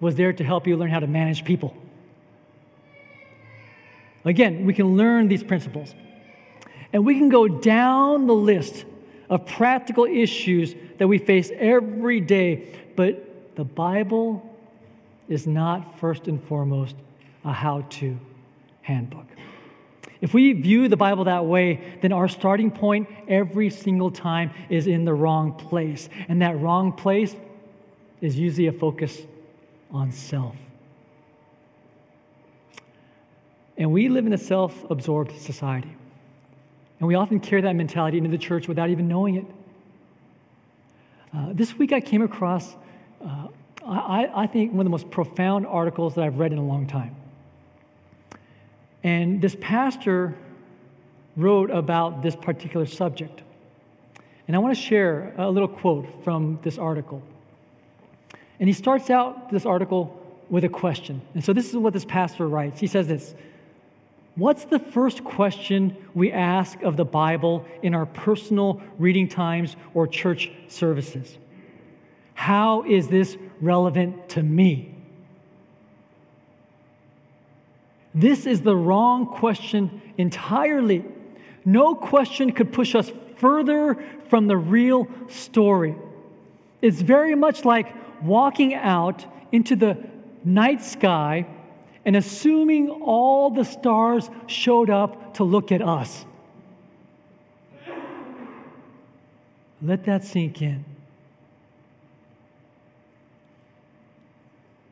was 0.00 0.14
there 0.14 0.32
to 0.32 0.44
help 0.44 0.66
you 0.66 0.76
learn 0.76 0.90
how 0.90 1.00
to 1.00 1.06
manage 1.06 1.44
people. 1.44 1.76
Again, 4.24 4.64
we 4.64 4.72
can 4.72 4.96
learn 4.96 5.28
these 5.28 5.42
principles. 5.42 5.94
And 6.92 7.04
we 7.04 7.18
can 7.18 7.28
go 7.28 7.48
down 7.48 8.26
the 8.26 8.34
list 8.34 8.84
of 9.32 9.46
practical 9.46 10.04
issues 10.04 10.74
that 10.98 11.08
we 11.08 11.16
face 11.16 11.50
every 11.56 12.20
day. 12.20 12.76
But 12.94 13.56
the 13.56 13.64
Bible 13.64 14.46
is 15.26 15.46
not 15.46 15.98
first 15.98 16.28
and 16.28 16.40
foremost 16.44 16.94
a 17.42 17.50
how 17.50 17.80
to 17.80 18.18
handbook. 18.82 19.24
If 20.20 20.34
we 20.34 20.52
view 20.52 20.86
the 20.86 20.98
Bible 20.98 21.24
that 21.24 21.46
way, 21.46 21.80
then 22.02 22.12
our 22.12 22.28
starting 22.28 22.70
point 22.70 23.08
every 23.26 23.70
single 23.70 24.10
time 24.10 24.50
is 24.68 24.86
in 24.86 25.06
the 25.06 25.14
wrong 25.14 25.54
place. 25.54 26.10
And 26.28 26.42
that 26.42 26.60
wrong 26.60 26.92
place 26.92 27.34
is 28.20 28.38
usually 28.38 28.66
a 28.66 28.72
focus 28.72 29.22
on 29.90 30.12
self. 30.12 30.56
And 33.78 33.90
we 33.92 34.10
live 34.10 34.26
in 34.26 34.34
a 34.34 34.38
self 34.38 34.90
absorbed 34.90 35.40
society. 35.40 35.96
And 37.02 37.08
we 37.08 37.16
often 37.16 37.40
carry 37.40 37.62
that 37.62 37.74
mentality 37.74 38.16
into 38.16 38.30
the 38.30 38.38
church 38.38 38.68
without 38.68 38.88
even 38.88 39.08
knowing 39.08 39.34
it. 39.34 39.44
Uh, 41.36 41.48
this 41.52 41.76
week 41.76 41.92
I 41.92 42.00
came 42.00 42.22
across, 42.22 42.76
uh, 43.20 43.48
I, 43.84 44.30
I 44.32 44.46
think, 44.46 44.70
one 44.70 44.82
of 44.82 44.84
the 44.84 44.90
most 44.90 45.10
profound 45.10 45.66
articles 45.66 46.14
that 46.14 46.22
I've 46.22 46.38
read 46.38 46.52
in 46.52 46.58
a 46.58 46.64
long 46.64 46.86
time. 46.86 47.16
And 49.02 49.42
this 49.42 49.56
pastor 49.60 50.36
wrote 51.36 51.72
about 51.72 52.22
this 52.22 52.36
particular 52.36 52.86
subject. 52.86 53.42
And 54.46 54.54
I 54.54 54.60
want 54.60 54.72
to 54.72 54.80
share 54.80 55.34
a 55.38 55.50
little 55.50 55.66
quote 55.66 56.06
from 56.22 56.60
this 56.62 56.78
article. 56.78 57.20
And 58.60 58.68
he 58.68 58.72
starts 58.72 59.10
out 59.10 59.50
this 59.50 59.66
article 59.66 60.24
with 60.50 60.62
a 60.62 60.68
question. 60.68 61.20
And 61.34 61.44
so 61.44 61.52
this 61.52 61.68
is 61.68 61.74
what 61.74 61.94
this 61.94 62.04
pastor 62.04 62.46
writes. 62.46 62.78
He 62.78 62.86
says 62.86 63.08
this 63.08 63.34
What's 64.34 64.64
the 64.64 64.78
first 64.78 65.24
question 65.24 65.96
we 66.14 66.32
ask 66.32 66.80
of 66.82 66.96
the 66.96 67.04
Bible 67.04 67.66
in 67.82 67.94
our 67.94 68.06
personal 68.06 68.80
reading 68.98 69.28
times 69.28 69.76
or 69.92 70.06
church 70.06 70.50
services? 70.68 71.36
How 72.32 72.82
is 72.84 73.08
this 73.08 73.36
relevant 73.60 74.30
to 74.30 74.42
me? 74.42 74.94
This 78.14 78.46
is 78.46 78.62
the 78.62 78.76
wrong 78.76 79.26
question 79.26 80.00
entirely. 80.16 81.04
No 81.64 81.94
question 81.94 82.52
could 82.52 82.72
push 82.72 82.94
us 82.94 83.12
further 83.36 84.02
from 84.28 84.46
the 84.46 84.56
real 84.56 85.08
story. 85.28 85.94
It's 86.80 87.00
very 87.00 87.34
much 87.34 87.64
like 87.64 87.94
walking 88.22 88.74
out 88.74 89.26
into 89.50 89.76
the 89.76 89.98
night 90.44 90.82
sky 90.82 91.46
and 92.04 92.16
assuming 92.16 92.90
all 92.90 93.50
the 93.50 93.64
stars 93.64 94.28
showed 94.46 94.90
up 94.90 95.34
to 95.34 95.44
look 95.44 95.70
at 95.70 95.82
us. 95.82 96.24
Let 99.80 100.04
that 100.04 100.24
sink 100.24 100.62
in. 100.62 100.84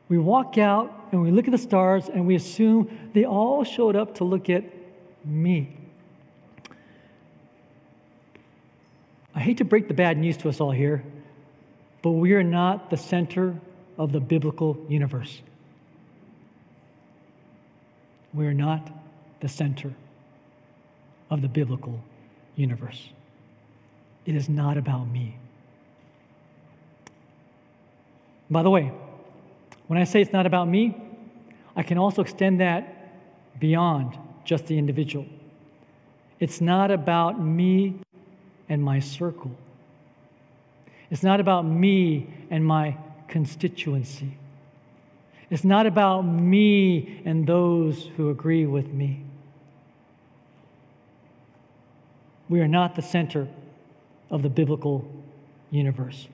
We 0.09 0.17
walk 0.17 0.57
out 0.57 1.07
and 1.13 1.21
we 1.21 1.31
look 1.31 1.45
at 1.45 1.51
the 1.51 1.57
stars 1.57 2.09
and 2.09 2.27
we 2.27 2.35
assume 2.35 3.11
they 3.13 3.23
all 3.23 3.63
showed 3.63 3.95
up 3.95 4.15
to 4.15 4.25
look 4.25 4.49
at 4.49 4.65
me. 5.23 5.77
I 9.33 9.39
hate 9.39 9.57
to 9.59 9.65
break 9.65 9.87
the 9.87 9.93
bad 9.93 10.17
news 10.17 10.35
to 10.37 10.49
us 10.49 10.59
all 10.59 10.71
here, 10.71 11.03
but 12.01 12.11
we 12.11 12.33
are 12.33 12.43
not 12.43 12.89
the 12.89 12.97
center 12.97 13.57
of 13.97 14.11
the 14.11 14.19
biblical 14.19 14.77
universe. 14.89 15.41
We 18.33 18.47
are 18.47 18.53
not 18.53 18.89
the 19.39 19.47
center 19.47 19.93
of 21.29 21.41
the 21.41 21.47
biblical 21.47 21.99
universe. 22.55 23.09
It 24.25 24.35
is 24.35 24.47
not 24.47 24.77
about 24.77 25.07
me. 25.07 25.35
By 28.49 28.63
the 28.63 28.69
way, 28.69 28.91
when 29.87 29.99
I 29.99 30.03
say 30.03 30.21
it's 30.21 30.33
not 30.33 30.45
about 30.45 30.67
me, 30.67 30.95
I 31.75 31.83
can 31.83 31.97
also 31.97 32.21
extend 32.21 32.59
that 32.59 33.59
beyond 33.59 34.17
just 34.43 34.67
the 34.67 34.77
individual. 34.77 35.25
It's 36.39 36.59
not 36.59 36.91
about 36.91 37.39
me 37.39 37.99
and 38.67 38.83
my 38.83 38.99
circle. 38.99 39.51
It's 41.09 41.23
not 41.23 41.39
about 41.39 41.65
me 41.65 42.27
and 42.49 42.65
my 42.65 42.97
constituency. 43.27 44.31
It's 45.51 45.65
not 45.65 45.85
about 45.85 46.21
me 46.21 47.21
and 47.25 47.45
those 47.45 48.09
who 48.15 48.29
agree 48.29 48.65
with 48.65 48.87
me. 48.93 49.21
We 52.47 52.61
are 52.61 52.69
not 52.69 52.95
the 52.95 53.01
center 53.01 53.49
of 54.29 54.43
the 54.43 54.49
biblical 54.49 55.05
universe. 55.69 56.29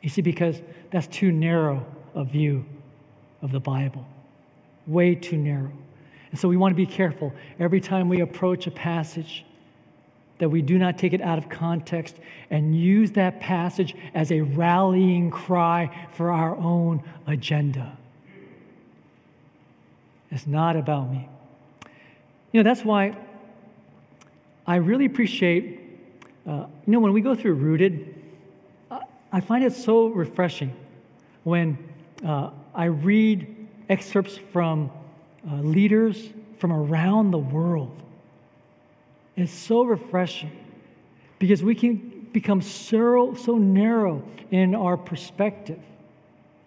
You 0.00 0.08
see, 0.08 0.22
because 0.22 0.60
that's 0.90 1.06
too 1.06 1.32
narrow 1.32 1.84
a 2.14 2.24
view 2.24 2.64
of 3.42 3.52
the 3.52 3.60
Bible, 3.60 4.06
way 4.86 5.14
too 5.14 5.36
narrow. 5.36 5.72
And 6.30 6.40
so 6.40 6.48
we 6.48 6.56
want 6.56 6.72
to 6.72 6.76
be 6.76 6.86
careful 6.86 7.32
every 7.58 7.80
time 7.80 8.08
we 8.08 8.20
approach 8.20 8.66
a 8.66 8.70
passage 8.70 9.44
that 10.38 10.48
we 10.48 10.62
do 10.62 10.78
not 10.78 10.96
take 10.96 11.12
it 11.12 11.20
out 11.20 11.36
of 11.36 11.50
context 11.50 12.16
and 12.50 12.74
use 12.74 13.12
that 13.12 13.38
passage 13.38 13.94
as 14.14 14.32
a 14.32 14.40
rallying 14.40 15.30
cry 15.30 16.08
for 16.12 16.30
our 16.30 16.56
own 16.56 17.02
agenda. 17.26 17.96
It's 20.34 20.48
not 20.48 20.76
about 20.76 21.10
me. 21.10 21.28
You 22.52 22.62
know, 22.62 22.68
that's 22.68 22.84
why 22.84 23.16
I 24.66 24.76
really 24.76 25.06
appreciate, 25.06 25.80
uh, 26.46 26.66
you 26.86 26.92
know, 26.92 26.98
when 26.98 27.12
we 27.12 27.20
go 27.20 27.34
through 27.36 27.54
Rooted, 27.54 28.14
I 29.32 29.40
find 29.40 29.64
it 29.64 29.72
so 29.72 30.08
refreshing 30.08 30.74
when 31.44 31.78
uh, 32.24 32.50
I 32.74 32.84
read 32.84 33.68
excerpts 33.88 34.38
from 34.52 34.90
uh, 35.48 35.56
leaders 35.56 36.30
from 36.58 36.72
around 36.72 37.30
the 37.30 37.38
world. 37.38 38.00
It's 39.36 39.52
so 39.52 39.84
refreshing 39.84 40.50
because 41.38 41.62
we 41.62 41.74
can 41.74 42.28
become 42.32 42.60
so, 42.60 43.34
so 43.34 43.56
narrow 43.56 44.22
in 44.50 44.74
our 44.74 44.96
perspective 44.96 45.80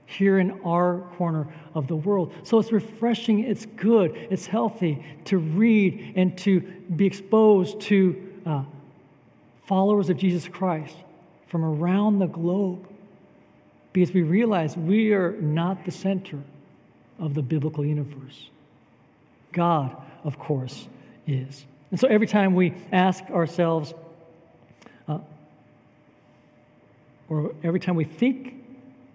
here 0.08 0.39
in 0.39 0.60
our 0.62 1.02
corner 1.17 1.48
of 1.76 1.88
the 1.88 1.96
world. 1.96 2.34
So 2.43 2.58
it's 2.60 2.72
refreshing, 2.72 3.41
it's 3.41 3.65
good, 3.65 4.15
it's 4.32 4.48
healthy 4.48 5.06
to 5.26 5.38
read 5.38 6.13
and 6.15 6.36
to 6.39 6.62
be 6.96 7.06
exposed 7.06 7.80
to 7.82 8.30
uh, 8.46 8.63
followers 9.65 10.10
of 10.10 10.17
Jesus 10.17 10.48
Christ 10.48 10.96
from 11.48 11.63
around 11.63 12.20
the 12.20 12.28
globe 12.28 12.88
because 13.91 14.13
we 14.13 14.22
realize 14.22 14.78
we 14.78 15.12
are 15.12 15.34
not 15.34 15.84
the 15.84 15.91
center 15.91 16.39
of 17.20 17.34
the 17.34 17.41
biblical 17.41 17.86
universe. 17.86 18.50
God, 19.52 19.96
of 20.24 20.39
course, 20.39 20.88
is. 21.26 21.65
And 21.91 22.00
so 22.00 22.08
every 22.08 22.28
time 22.28 22.56
we 22.56 22.74
ask 22.91 23.24
ourselves, 23.26 23.93
uh, 25.08 25.20
or 27.28 27.54
every 27.63 27.80
time 27.80 27.96
we 27.96 28.06
think 28.06 28.57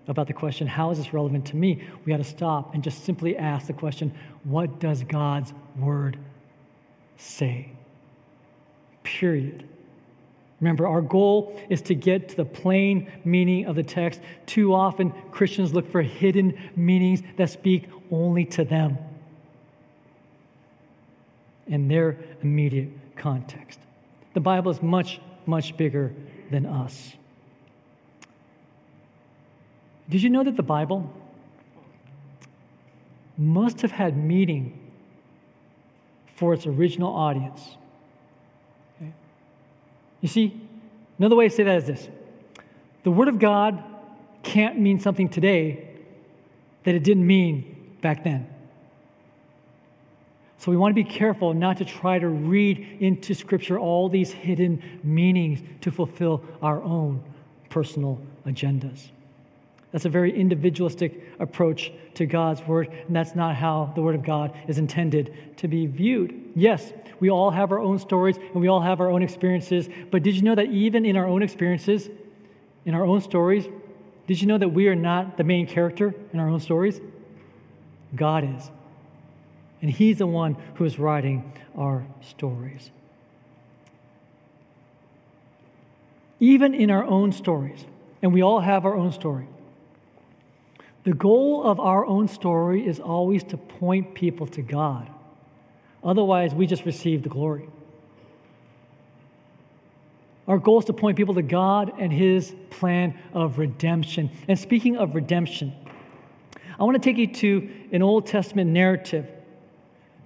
about 0.09 0.27
the 0.27 0.33
question, 0.33 0.67
how 0.67 0.91
is 0.91 0.99
this 0.99 1.13
relevant 1.13 1.47
to 1.47 1.57
me? 1.57 1.83
We 2.05 2.11
got 2.11 2.19
to 2.19 2.25
stop 2.25 2.75
and 2.75 2.83
just 2.83 3.05
simply 3.05 3.37
ask 3.37 3.67
the 3.67 3.73
question, 3.73 4.13
what 4.45 4.81
does 4.81 5.05
God's 5.05 5.53
word 5.79 6.19
say? 7.17 7.71
Period. 9.05 9.69
Remember, 10.61 10.87
our 10.87 11.01
goal 11.01 11.61
is 11.71 11.83
to 11.83 11.95
get 11.95 12.29
to 12.31 12.37
the 12.37 12.45
plain 12.45 13.11
meaning 13.25 13.67
of 13.67 13.75
the 13.75 13.83
text. 13.83 14.21
Too 14.47 14.75
often, 14.75 15.13
Christians 15.31 15.75
look 15.75 15.91
for 15.91 16.03
hidden 16.03 16.57
meanings 16.77 17.23
that 17.37 17.51
speak 17.51 17.89
only 18.11 18.45
to 18.47 18.65
them 18.65 18.99
in 21.67 21.89
their 21.89 22.17
immediate 22.43 22.91
context. 23.17 23.79
The 24.35 24.41
Bible 24.41 24.71
is 24.71 24.83
much, 24.83 25.21
much 25.47 25.77
bigger 25.77 26.13
than 26.51 26.67
us. 26.67 27.13
Did 30.09 30.23
you 30.23 30.31
know 30.31 30.45
that 30.45 30.57
the 30.57 30.63
Bible 30.63 31.11
must 33.39 33.81
have 33.83 33.93
had 33.93 34.17
meaning 34.17 34.79
for 36.37 36.55
its 36.55 36.67
original 36.67 37.15
audience? 37.15 37.77
You 40.21 40.29
see, 40.29 40.61
another 41.19 41.37
way 41.37 41.49
to 41.49 41.55
say 41.55 41.65
that 41.65 41.79
is 41.79 41.87
this 41.87 42.09
the 43.03 43.11
Word 43.11 43.29
of 43.29 43.39
God 43.39 43.83
can't 44.43 44.79
mean 44.79 45.01
something 45.01 45.29
today 45.29 45.89
that 46.85 46.95
it 46.95 47.05
didn't 47.05 47.27
mean 47.27 47.97
back 48.01 48.25
then. 48.25 48.49
So 50.59 50.71
we 50.71 50.77
want 50.77 50.95
to 50.95 51.03
be 51.03 51.09
careful 51.09 51.55
not 51.55 51.79
to 51.79 51.85
try 51.85 52.21
to 52.21 52.29
read 52.29 52.99
into 53.01 53.35
Scripture 53.35 53.81
all 53.81 54.09
these 54.09 54.31
hidden 54.31 55.01
meanings 55.03 55.61
to 55.81 55.91
fulfill 55.91 56.45
our 56.63 56.81
own 56.83 57.23
personal 57.69 58.21
agendas. 58.47 59.11
That's 59.93 60.07
a 60.07 60.09
very 60.09 60.35
individualistic 60.35 61.23
approach 61.39 61.93
to 62.15 62.27
God's 62.27 62.63
word, 62.63 62.89
and 63.07 63.15
that's 63.15 63.35
not 63.35 63.55
how 63.55 63.93
the 63.95 64.01
word 64.03 64.15
of 64.15 64.25
God 64.25 64.57
is 64.67 64.79
intended 64.79 65.57
to 65.59 65.69
be 65.69 65.87
viewed. 65.87 66.53
Yes, 66.57 66.93
we 67.21 67.31
all 67.31 67.51
have 67.51 67.71
our 67.73 67.79
own 67.79 67.99
stories 67.99 68.37
and 68.37 68.55
we 68.55 68.69
all 68.69 68.81
have 68.81 69.01
our 69.01 69.11
own 69.11 69.23
experiences, 69.23 69.89
but 70.11 70.23
did 70.23 70.35
you 70.35 70.43
know 70.43 70.55
that 70.55 70.67
even 70.67 71.05
in 71.05 71.17
our 71.17 71.27
own 71.27 71.43
experiences, 71.43 72.09
in 72.85 72.95
our 72.95 73.05
own 73.05 73.21
stories, 73.21 73.69
did 74.27 74.41
you 74.41 74.49
know 74.49 74.59
that 74.59 74.69
we 74.69 74.89
are 74.89 74.95
not 74.95 75.37
the 75.37 75.45
main 75.45 75.67
character 75.67 76.15
in 76.33 76.41
our 76.41 76.49
own 76.49 76.61
stories? 76.61 77.01
God 78.17 78.45
is. 78.45 78.71
And 79.83 79.91
He's 79.91 80.19
the 80.19 80.27
one 80.27 80.57
who 80.75 80.85
is 80.85 80.99
writing 80.99 81.53
our 81.77 82.05
stories. 82.23 82.91
Even 86.41 86.75
in 86.75 86.91
our 86.91 87.05
own 87.05 87.31
stories, 87.31 87.85
and 88.23 88.33
we 88.33 88.43
all 88.43 88.61
have 88.61 88.85
our 88.85 88.97
own 88.97 89.13
story, 89.13 89.47
the 91.05 91.13
goal 91.13 91.65
of 91.65 91.81
our 91.81 92.07
own 92.07 92.29
story 92.29 92.87
is 92.87 93.01
always 93.01 93.43
to 93.45 93.57
point 93.57 94.15
people 94.15 94.47
to 94.49 94.63
God. 94.63 95.09
Otherwise, 96.05 96.55
we 96.55 96.67
just 96.67 96.85
receive 96.85 97.23
the 97.23 97.29
glory. 97.29 97.69
Our 100.49 100.59
goal 100.59 100.81
is 100.81 100.85
to 100.87 100.93
point 100.93 101.17
people 101.17 101.35
to 101.35 101.43
God 101.43 101.93
and 101.99 102.13
His 102.13 102.55
plan 102.71 103.19
of 103.33 103.59
redemption. 103.59 104.31
And 104.49 104.59
speaking 104.59 104.97
of 104.97 105.15
redemption, 105.15 105.73
I 106.79 106.85
want 106.85 107.01
to 107.01 107.11
take 107.11 107.19
you 107.19 107.29
to 107.29 107.71
an 107.93 108.03
Old 108.03 108.27
Testament 108.27 108.71
narrative 108.71 109.29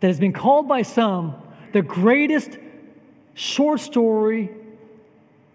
that 0.01 0.07
has 0.07 0.19
been 0.19 0.33
called 0.33 0.69
by 0.69 0.83
some 0.83 1.35
the 1.73 1.83
greatest 1.83 2.59
short 3.35 3.81
story 3.81 4.51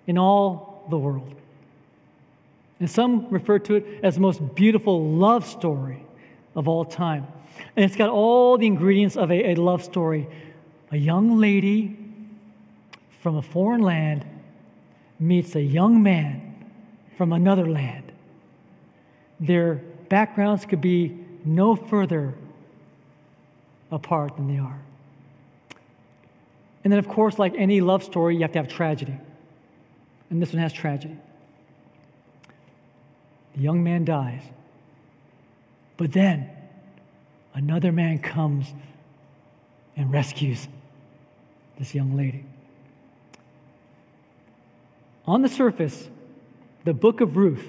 in 0.06 0.18
all 0.18 0.86
the 0.90 0.98
world. 0.98 1.41
And 2.82 2.90
some 2.90 3.30
refer 3.30 3.60
to 3.60 3.76
it 3.76 3.86
as 4.02 4.16
the 4.16 4.22
most 4.22 4.56
beautiful 4.56 5.12
love 5.12 5.46
story 5.46 6.04
of 6.56 6.68
all 6.68 6.84
time. 6.84 7.28
And 7.76 7.86
it's 7.86 7.96
got 7.96 8.10
all 8.10 8.58
the 8.58 8.66
ingredients 8.66 9.16
of 9.16 9.30
a, 9.30 9.52
a 9.52 9.56
love 9.56 9.84
story. 9.84 10.28
A 10.90 10.98
young 10.98 11.40
lady 11.40 11.96
from 13.20 13.36
a 13.36 13.42
foreign 13.44 13.82
land 13.82 14.26
meets 15.20 15.56
a 15.56 15.62
young 15.62 16.02
man 16.02 16.56
from 17.18 17.34
another 17.34 17.68
land. 17.68 18.12
Their 19.40 19.76
backgrounds 20.10 20.66
could 20.66 20.82
be 20.82 21.20
no 21.46 21.76
further 21.76 22.34
apart 23.92 24.38
than 24.38 24.48
they 24.48 24.58
are. 24.58 24.80
And 26.84 26.92
then, 26.92 26.98
of 26.98 27.08
course, 27.08 27.38
like 27.38 27.54
any 27.56 27.80
love 27.80 28.04
story, 28.04 28.38
you 28.38 28.42
have 28.42 28.54
to 28.54 28.60
have 28.60 28.68
tragedy. 28.68 29.16
And 30.32 30.42
this 30.42 30.52
one 30.52 30.64
has 30.64 30.74
tragedy. 30.74 31.16
The 33.56 33.62
young 33.62 33.84
man 33.84 34.06
dies. 34.06 34.42
But 35.98 36.14
then 36.14 36.50
another 37.54 37.92
man 37.92 38.20
comes 38.20 38.74
and 39.96 40.12
rescues 40.12 40.68
this 41.78 41.94
young 41.94 42.16
lady. 42.16 42.46
On 45.26 45.42
the 45.42 45.50
surface, 45.50 46.10
the 46.86 46.94
book 46.94 47.22
of 47.22 47.38
Ruth 47.38 47.68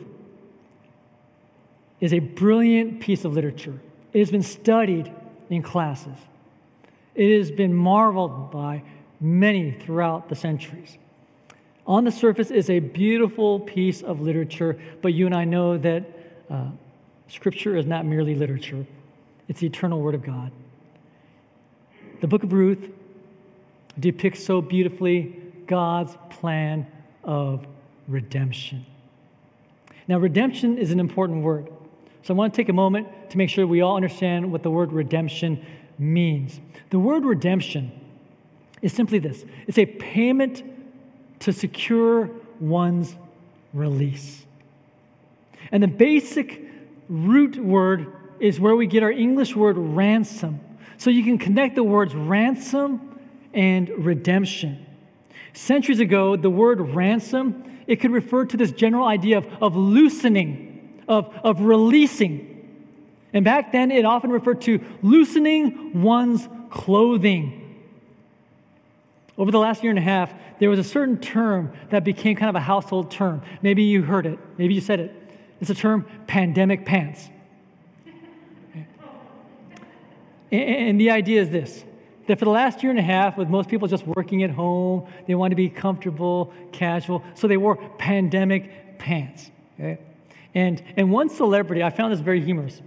is 2.01 2.13
a 2.13 2.19
brilliant 2.19 3.01
piece 3.01 3.25
of 3.25 3.33
literature. 3.35 3.79
It 4.13 4.19
has 4.19 4.31
been 4.31 4.43
studied 4.43 5.13
in 5.51 5.63
classes, 5.63 6.17
it 7.15 7.37
has 7.37 7.51
been 7.51 7.75
marveled 7.75 8.51
by 8.51 8.83
many 9.21 9.71
throughout 9.73 10.29
the 10.29 10.35
centuries. 10.35 10.97
On 11.87 12.05
the 12.05 12.13
surface 12.13 12.51
is 12.51 12.71
a 12.71 12.79
beautiful 12.79 13.61
piece 13.61 14.03
of 14.03 14.21
literature, 14.21 14.79
but 15.01 15.15
you 15.15 15.27
and 15.27 15.35
I 15.35 15.45
know 15.45 15.77
that 15.79 16.05
uh, 16.49 16.67
Scripture 17.29 17.77
is 17.77 17.87
not 17.87 18.05
merely 18.05 18.35
literature, 18.35 18.87
it's 19.49 19.61
the 19.61 19.67
eternal 19.67 20.01
Word 20.01 20.15
of 20.15 20.23
God. 20.23 20.53
The 22.21 22.29
book 22.29 22.45
of 22.45 22.53
Ruth 22.53 22.89
depicts 23.99 24.45
so 24.45 24.61
beautifully 24.61 25.37
God's 25.67 26.17
plan 26.31 26.87
of 27.25 27.67
redemption. 28.07 28.87
Now, 30.09 30.19
redemption 30.19 30.79
is 30.79 30.91
an 30.91 31.01
important 31.01 31.43
word. 31.43 31.69
So 32.23 32.35
I 32.35 32.37
want 32.37 32.55
to 32.55 32.57
take 32.57 32.69
a 32.69 32.73
moment 32.73 33.09
to 33.31 33.39
make 33.39 33.51
sure 33.51 33.67
we 33.67 33.81
all 33.81 33.97
understand 33.97 34.51
what 34.53 34.63
the 34.63 34.71
word 34.71 34.93
redemption 34.93 35.65
means. 35.99 36.61
The 36.91 36.99
word 36.99 37.25
redemption 37.25 37.91
is 38.81 38.93
simply 38.93 39.19
this 39.19 39.45
it's 39.67 39.79
a 39.79 39.87
payment 39.87 40.63
to 41.43 41.53
secure 41.53 42.31
one's 42.61 43.15
release. 43.73 44.45
And 45.71 45.83
the 45.83 45.89
basic 45.89 46.63
root 47.09 47.57
word 47.57 48.13
is 48.39 48.59
where 48.59 48.77
we 48.77 48.87
get 48.87 49.03
our 49.03 49.11
English 49.11 49.55
word 49.55 49.77
ransom. 49.77 50.61
So 50.99 51.11
you 51.11 51.25
can 51.25 51.39
connect 51.39 51.75
the 51.75 51.83
words 51.85 52.15
ransom 52.15 53.19
and 53.55 53.89
redemption. 54.05 54.87
Centuries 55.53 56.01
ago, 56.01 56.37
the 56.37 56.51
word 56.51 56.81
ransom, 56.81 57.81
it 57.87 57.97
could 57.97 58.13
refer 58.13 58.45
to 58.47 58.57
this 58.57 58.73
general 58.73 59.07
idea 59.07 59.39
of, 59.39 59.47
of 59.61 59.77
loosening, 59.77 61.03
of, 61.09 61.35
of 61.43 61.61
releasing. 61.61 62.49
And 63.33 63.45
back 63.45 63.73
then, 63.73 63.91
it 63.91 64.05
often 64.05 64.31
referred 64.31 64.61
to 64.63 64.81
loosening 65.03 66.03
one's 66.03 66.49
clothing. 66.71 67.62
Over 69.43 69.51
the 69.51 69.59
last 69.59 69.83
year 69.83 69.91
and 69.91 69.99
a 69.99 70.03
half, 70.03 70.33
there 70.61 70.71
was 70.71 70.79
a 70.79 70.85
certain 70.85 71.19
term 71.19 71.73
that 71.91 72.05
became 72.05 72.37
kind 72.37 72.49
of 72.49 72.55
a 72.55 72.61
household 72.61 73.11
term. 73.11 73.43
Maybe 73.61 73.83
you 73.83 74.01
heard 74.01 74.25
it, 74.25 74.39
maybe 74.57 74.73
you 74.73 74.81
said 74.81 75.01
it. 75.01 75.13
It's 75.61 75.69
a 75.69 75.75
term 75.75 76.07
pandemic 76.29 76.87
pants. 76.87 77.29
And 80.53 81.01
the 81.01 81.11
idea 81.11 81.43
is 81.43 81.51
this 81.51 81.85
that 82.29 82.39
for 82.39 82.45
the 82.45 82.53
last 82.53 82.85
year 82.85 82.91
and 82.91 83.01
a 83.01 83.03
half, 83.03 83.37
with 83.37 83.49
most 83.49 83.69
people 83.69 83.89
just 83.89 84.07
working 84.07 84.45
at 84.45 84.51
home, 84.51 85.09
they 85.27 85.35
wanted 85.35 85.51
to 85.51 85.57
be 85.57 85.69
comfortable, 85.69 86.53
casual, 86.71 87.25
so 87.35 87.49
they 87.49 87.57
wore 87.57 87.75
pandemic 87.99 88.97
pants. 89.01 89.51
Okay? 89.77 89.99
And, 90.55 90.81
and 90.97 91.11
one 91.11 91.29
celebrity, 91.29 91.83
I 91.83 91.91
found 91.91 92.13
this 92.13 92.21
very 92.21 92.41
humorous. 92.41 92.81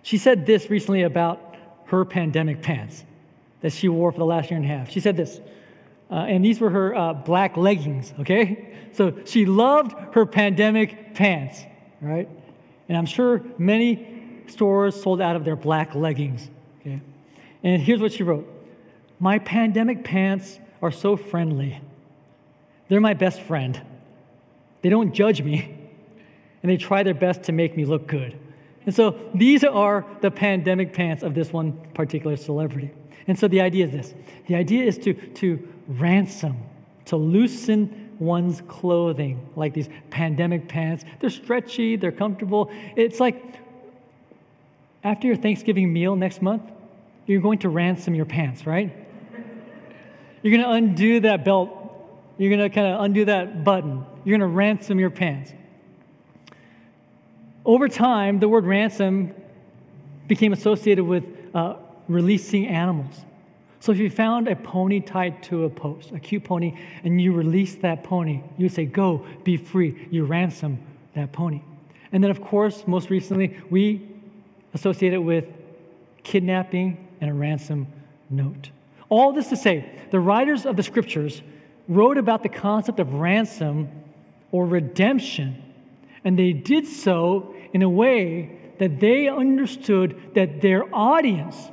She 0.00 0.16
said 0.16 0.46
this 0.46 0.70
recently 0.70 1.02
about 1.02 1.56
her 1.88 2.06
pandemic 2.06 2.62
pants 2.62 3.04
that 3.62 3.72
she 3.72 3.88
wore 3.88 4.12
for 4.12 4.18
the 4.18 4.26
last 4.26 4.50
year 4.50 4.56
and 4.58 4.64
a 4.64 4.68
half. 4.68 4.90
She 4.90 5.00
said 5.00 5.16
this, 5.16 5.40
uh, 6.10 6.26
and 6.28 6.44
these 6.44 6.60
were 6.60 6.68
her 6.68 6.94
uh, 6.94 7.14
black 7.14 7.56
leggings, 7.56 8.12
okay? 8.20 8.76
So 8.92 9.14
she 9.24 9.46
loved 9.46 9.94
her 10.14 10.26
pandemic 10.26 11.14
pants, 11.14 11.62
right? 12.00 12.28
And 12.88 12.98
I'm 12.98 13.06
sure 13.06 13.42
many 13.56 14.42
stores 14.48 15.00
sold 15.00 15.22
out 15.22 15.36
of 15.36 15.44
their 15.44 15.56
black 15.56 15.94
leggings, 15.94 16.50
okay? 16.80 17.00
And 17.62 17.80
here's 17.80 18.00
what 18.00 18.12
she 18.12 18.22
wrote 18.22 18.46
My 19.18 19.38
pandemic 19.38 20.04
pants 20.04 20.58
are 20.82 20.90
so 20.90 21.16
friendly. 21.16 21.80
They're 22.88 23.00
my 23.00 23.14
best 23.14 23.40
friend. 23.40 23.80
They 24.82 24.90
don't 24.90 25.14
judge 25.14 25.40
me, 25.40 25.74
and 26.62 26.70
they 26.70 26.76
try 26.76 27.04
their 27.04 27.14
best 27.14 27.44
to 27.44 27.52
make 27.52 27.76
me 27.76 27.86
look 27.86 28.06
good. 28.06 28.38
And 28.84 28.94
so 28.94 29.18
these 29.32 29.64
are 29.64 30.04
the 30.20 30.30
pandemic 30.30 30.92
pants 30.92 31.22
of 31.22 31.34
this 31.34 31.52
one 31.52 31.72
particular 31.94 32.36
celebrity. 32.36 32.90
And 33.26 33.38
so 33.38 33.48
the 33.48 33.60
idea 33.60 33.86
is 33.86 33.92
this 33.92 34.14
the 34.46 34.54
idea 34.54 34.84
is 34.84 34.98
to, 34.98 35.14
to 35.14 35.68
ransom, 35.88 36.56
to 37.06 37.16
loosen 37.16 38.16
one's 38.18 38.62
clothing, 38.68 39.48
like 39.56 39.74
these 39.74 39.88
pandemic 40.10 40.68
pants. 40.68 41.04
They're 41.20 41.30
stretchy, 41.30 41.96
they're 41.96 42.12
comfortable. 42.12 42.70
It's 42.96 43.20
like 43.20 43.42
after 45.04 45.26
your 45.26 45.36
Thanksgiving 45.36 45.92
meal 45.92 46.14
next 46.14 46.42
month, 46.42 46.62
you're 47.26 47.40
going 47.40 47.58
to 47.60 47.68
ransom 47.68 48.14
your 48.14 48.24
pants, 48.24 48.66
right? 48.66 48.94
You're 50.42 50.56
going 50.56 50.64
to 50.64 50.70
undo 50.70 51.20
that 51.20 51.44
belt. 51.44 51.78
You're 52.38 52.50
going 52.50 52.68
to 52.68 52.74
kind 52.74 52.86
of 52.86 53.02
undo 53.02 53.24
that 53.26 53.64
button. 53.64 54.04
You're 54.24 54.38
going 54.38 54.48
to 54.48 54.54
ransom 54.54 54.98
your 54.98 55.10
pants. 55.10 55.52
Over 57.64 57.88
time, 57.88 58.40
the 58.40 58.48
word 58.48 58.64
ransom 58.64 59.34
became 60.26 60.52
associated 60.52 61.04
with 61.04 61.24
uh, 61.54 61.76
releasing 62.08 62.66
animals. 62.66 63.24
So 63.80 63.90
if 63.90 63.98
you 63.98 64.10
found 64.10 64.46
a 64.48 64.54
pony 64.54 65.00
tied 65.00 65.42
to 65.44 65.64
a 65.64 65.70
post, 65.70 66.12
a 66.12 66.20
cute 66.20 66.44
pony, 66.44 66.78
and 67.02 67.20
you 67.20 67.32
release 67.32 67.74
that 67.76 68.04
pony, 68.04 68.42
you 68.56 68.68
say, 68.68 68.84
Go, 68.84 69.26
be 69.42 69.56
free. 69.56 70.06
You 70.10 70.24
ransom 70.24 70.78
that 71.14 71.32
pony. 71.32 71.62
And 72.12 72.22
then, 72.22 72.30
of 72.30 72.40
course, 72.40 72.84
most 72.86 73.10
recently, 73.10 73.56
we 73.70 74.06
associate 74.74 75.12
it 75.12 75.18
with 75.18 75.46
kidnapping 76.22 77.08
and 77.20 77.30
a 77.30 77.34
ransom 77.34 77.86
note. 78.30 78.70
All 79.08 79.32
this 79.32 79.48
to 79.48 79.56
say, 79.56 79.90
the 80.10 80.20
writers 80.20 80.64
of 80.64 80.76
the 80.76 80.82
scriptures 80.82 81.42
wrote 81.88 82.18
about 82.18 82.42
the 82.42 82.48
concept 82.48 83.00
of 83.00 83.14
ransom 83.14 83.90
or 84.52 84.66
redemption, 84.66 85.62
and 86.24 86.38
they 86.38 86.52
did 86.52 86.86
so 86.86 87.54
in 87.72 87.82
a 87.82 87.88
way 87.88 88.58
that 88.78 89.00
they 89.00 89.28
understood 89.28 90.20
that 90.34 90.60
their 90.60 90.84
audience, 90.94 91.70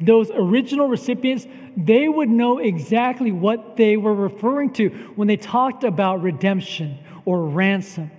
those 0.00 0.30
original 0.30 0.88
recipients, 0.88 1.46
they 1.76 2.08
would 2.08 2.28
know 2.28 2.58
exactly 2.58 3.32
what 3.32 3.76
they 3.76 3.96
were 3.96 4.14
referring 4.14 4.72
to 4.74 4.88
when 5.14 5.28
they 5.28 5.36
talked 5.36 5.84
about 5.84 6.22
redemption 6.22 6.98
or 7.24 7.44
ransom. 7.44 8.10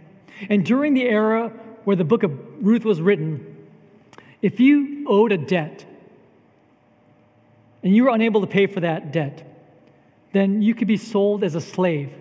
And 0.50 0.66
during 0.66 0.94
the 0.94 1.04
era 1.04 1.50
where 1.84 1.96
the 1.96 2.04
book 2.04 2.24
of 2.24 2.32
Ruth 2.64 2.86
was 2.86 3.02
written, 3.02 3.68
if 4.42 4.60
you 4.60 5.06
owed 5.08 5.32
a 5.32 5.38
debt 5.38 5.86
and 7.84 7.96
you 7.96 8.04
were 8.04 8.10
unable 8.10 8.42
to 8.42 8.48
pay 8.48 8.68
for 8.68 8.80
that 8.82 9.12
debt, 9.12 9.48
then 10.34 10.62
you 10.62 10.76
could 10.76 10.88
be 10.88 10.98
sold 10.98 11.44
as 11.44 11.56
a 11.56 11.62
slave 11.62 12.14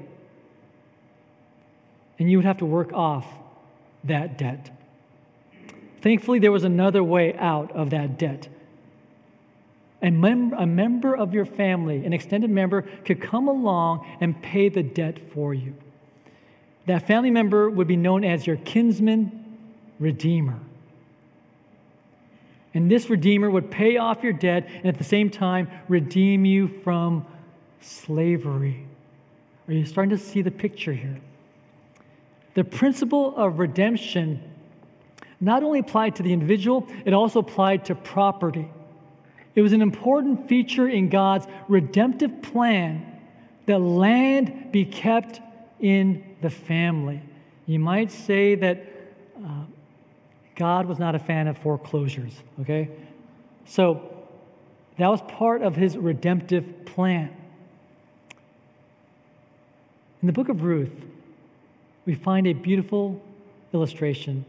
and 2.19 2.31
you 2.31 2.39
would 2.39 2.45
have 2.45 2.59
to 2.59 2.67
work 2.67 2.93
off 2.93 3.27
that 4.05 4.39
debt. 4.39 4.71
Thankfully, 6.03 6.39
there 6.39 6.53
was 6.53 6.65
another 6.65 7.05
way 7.05 7.35
out 7.37 7.73
of 7.73 7.91
that 7.91 8.19
debt. 8.19 8.49
A, 10.03 10.11
mem- 10.11 10.55
a 10.55 10.67
member 10.67 11.15
of 11.15 11.35
your 11.35 11.45
family, 11.45 12.05
an 12.05 12.13
extended 12.13 12.51
member, 12.51 12.83
could 13.05 13.21
come 13.21 13.49
along 13.49 14.07
and 14.21 14.41
pay 14.43 14.69
the 14.69 14.83
debt 14.83 15.33
for 15.33 15.53
you. 15.53 15.75
That 16.87 17.07
family 17.07 17.31
member 17.31 17.69
would 17.69 17.87
be 17.87 17.97
known 17.97 18.25
as 18.25 18.47
your 18.47 18.57
kinsman 18.57 19.59
redeemer. 19.99 20.59
And 22.73 22.91
this 22.91 23.11
redeemer 23.11 23.51
would 23.51 23.71
pay 23.71 23.97
off 23.97 24.23
your 24.23 24.33
debt 24.33 24.69
and 24.73 24.87
at 24.87 24.97
the 24.97 25.05
same 25.05 25.29
time 25.29 25.69
redeem 25.89 26.45
you 26.45 26.69
from 26.83 27.27
slavery. 27.81 28.87
Are 29.69 29.73
you 29.75 29.85
starting 29.85 30.17
to 30.17 30.19
see 30.23 30.43
the 30.43 30.51
picture 30.51 30.93
here? 30.93 31.21
The 32.55 32.65
principle 32.65 33.37
of 33.37 33.59
redemption 33.59 34.43
not 35.41 35.63
only 35.63 35.79
applied 35.79 36.17
to 36.17 36.23
the 36.23 36.33
individual, 36.33 36.87
it 37.05 37.15
also 37.15 37.41
applied 37.41 37.87
to 37.87 37.95
property. 37.95 38.69
It 39.55 39.63
was 39.63 39.73
an 39.73 39.83
important 39.83 40.49
feature 40.49 40.89
in 40.89 41.09
God's 41.09 41.47
redemptive 41.69 42.43
plan 42.43 43.07
that 43.67 43.79
land 43.79 44.73
be 44.73 44.85
kept 44.85 45.41
in 45.81 46.25
the 46.41 46.51
family. 46.51 47.21
You 47.67 47.79
might 47.79 48.11
say 48.11 48.55
that 48.57 48.85
uh, 49.37 49.65
God 50.55 50.87
was 50.87 50.99
not 50.99 51.15
a 51.15 51.19
fan 51.19 51.49
of 51.49 51.59
foreclosures, 51.59 52.35
okay? 52.61 52.89
So 53.65 54.11
that 54.99 55.09
was 55.09 55.21
part 55.23 55.63
of 55.63 55.75
his 55.77 55.97
redemptive 55.97 56.85
plan. 56.85 57.35
In 60.23 60.27
the 60.27 60.33
book 60.33 60.49
of 60.49 60.63
Ruth, 60.63 60.93
we 62.05 62.15
find 62.15 62.47
a 62.47 62.53
beautiful 62.53 63.23
illustration 63.73 64.45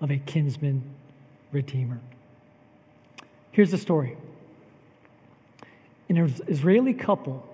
of 0.00 0.10
a 0.10 0.18
kinsman 0.18 0.82
redeemer. 1.52 1.98
Here's 3.52 3.70
the 3.70 3.78
story 3.78 4.16
an 6.16 6.34
Israeli 6.48 6.94
couple 6.94 7.46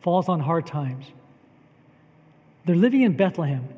falls 0.00 0.28
on 0.28 0.40
hard 0.40 0.66
times. 0.66 1.06
They're 2.64 2.76
living 2.76 3.02
in 3.02 3.16
Bethlehem, 3.16 3.68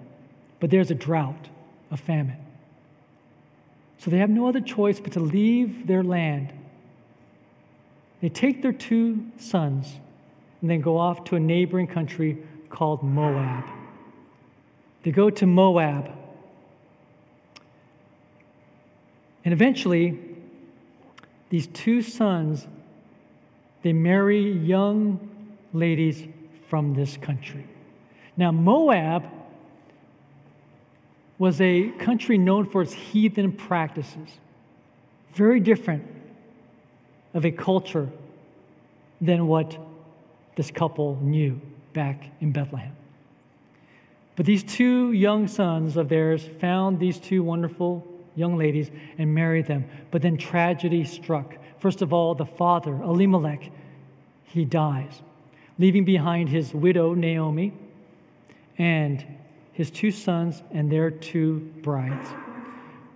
but 0.60 0.70
there's 0.70 0.90
a 0.90 0.94
drought, 0.94 1.48
a 1.90 1.96
famine. 1.96 2.38
So 3.98 4.10
they 4.10 4.18
have 4.18 4.30
no 4.30 4.48
other 4.48 4.60
choice 4.60 5.00
but 5.00 5.12
to 5.12 5.20
leave 5.20 5.86
their 5.86 6.02
land. 6.02 6.52
They 8.20 8.28
take 8.28 8.62
their 8.62 8.72
two 8.72 9.26
sons 9.38 9.94
and 10.60 10.70
then 10.70 10.80
go 10.80 10.96
off 10.96 11.24
to 11.24 11.36
a 11.36 11.40
neighboring 11.40 11.86
country 11.86 12.38
called 12.70 13.02
Moab. 13.02 13.64
They 15.02 15.10
go 15.10 15.28
to 15.30 15.46
Moab. 15.46 16.10
And 19.44 19.52
eventually, 19.52 20.18
these 21.50 21.66
two 21.68 22.00
sons, 22.00 22.66
they 23.84 23.92
marry 23.92 24.50
young 24.50 25.20
ladies 25.74 26.26
from 26.68 26.94
this 26.94 27.18
country. 27.18 27.66
Now, 28.34 28.50
Moab 28.50 29.24
was 31.38 31.60
a 31.60 31.90
country 31.98 32.38
known 32.38 32.64
for 32.64 32.80
its 32.80 32.94
heathen 32.94 33.52
practices, 33.52 34.30
very 35.34 35.60
different 35.60 36.02
of 37.34 37.44
a 37.44 37.50
culture 37.50 38.08
than 39.20 39.46
what 39.46 39.76
this 40.56 40.70
couple 40.70 41.18
knew 41.20 41.60
back 41.92 42.30
in 42.40 42.52
Bethlehem. 42.52 42.96
But 44.34 44.46
these 44.46 44.64
two 44.64 45.12
young 45.12 45.46
sons 45.46 45.98
of 45.98 46.08
theirs 46.08 46.48
found 46.58 46.98
these 46.98 47.18
two 47.18 47.42
wonderful 47.42 48.02
young 48.34 48.56
ladies 48.56 48.90
and 49.18 49.34
married 49.34 49.66
them. 49.66 49.84
But 50.10 50.22
then 50.22 50.38
tragedy 50.38 51.04
struck. 51.04 51.56
First 51.84 52.00
of 52.00 52.14
all, 52.14 52.34
the 52.34 52.46
father, 52.46 52.94
Elimelech, 52.94 53.70
he 54.44 54.64
dies, 54.64 55.20
leaving 55.78 56.06
behind 56.06 56.48
his 56.48 56.72
widow, 56.72 57.12
Naomi, 57.12 57.74
and 58.78 59.22
his 59.74 59.90
two 59.90 60.10
sons 60.10 60.62
and 60.70 60.90
their 60.90 61.10
two 61.10 61.60
brides. 61.82 62.26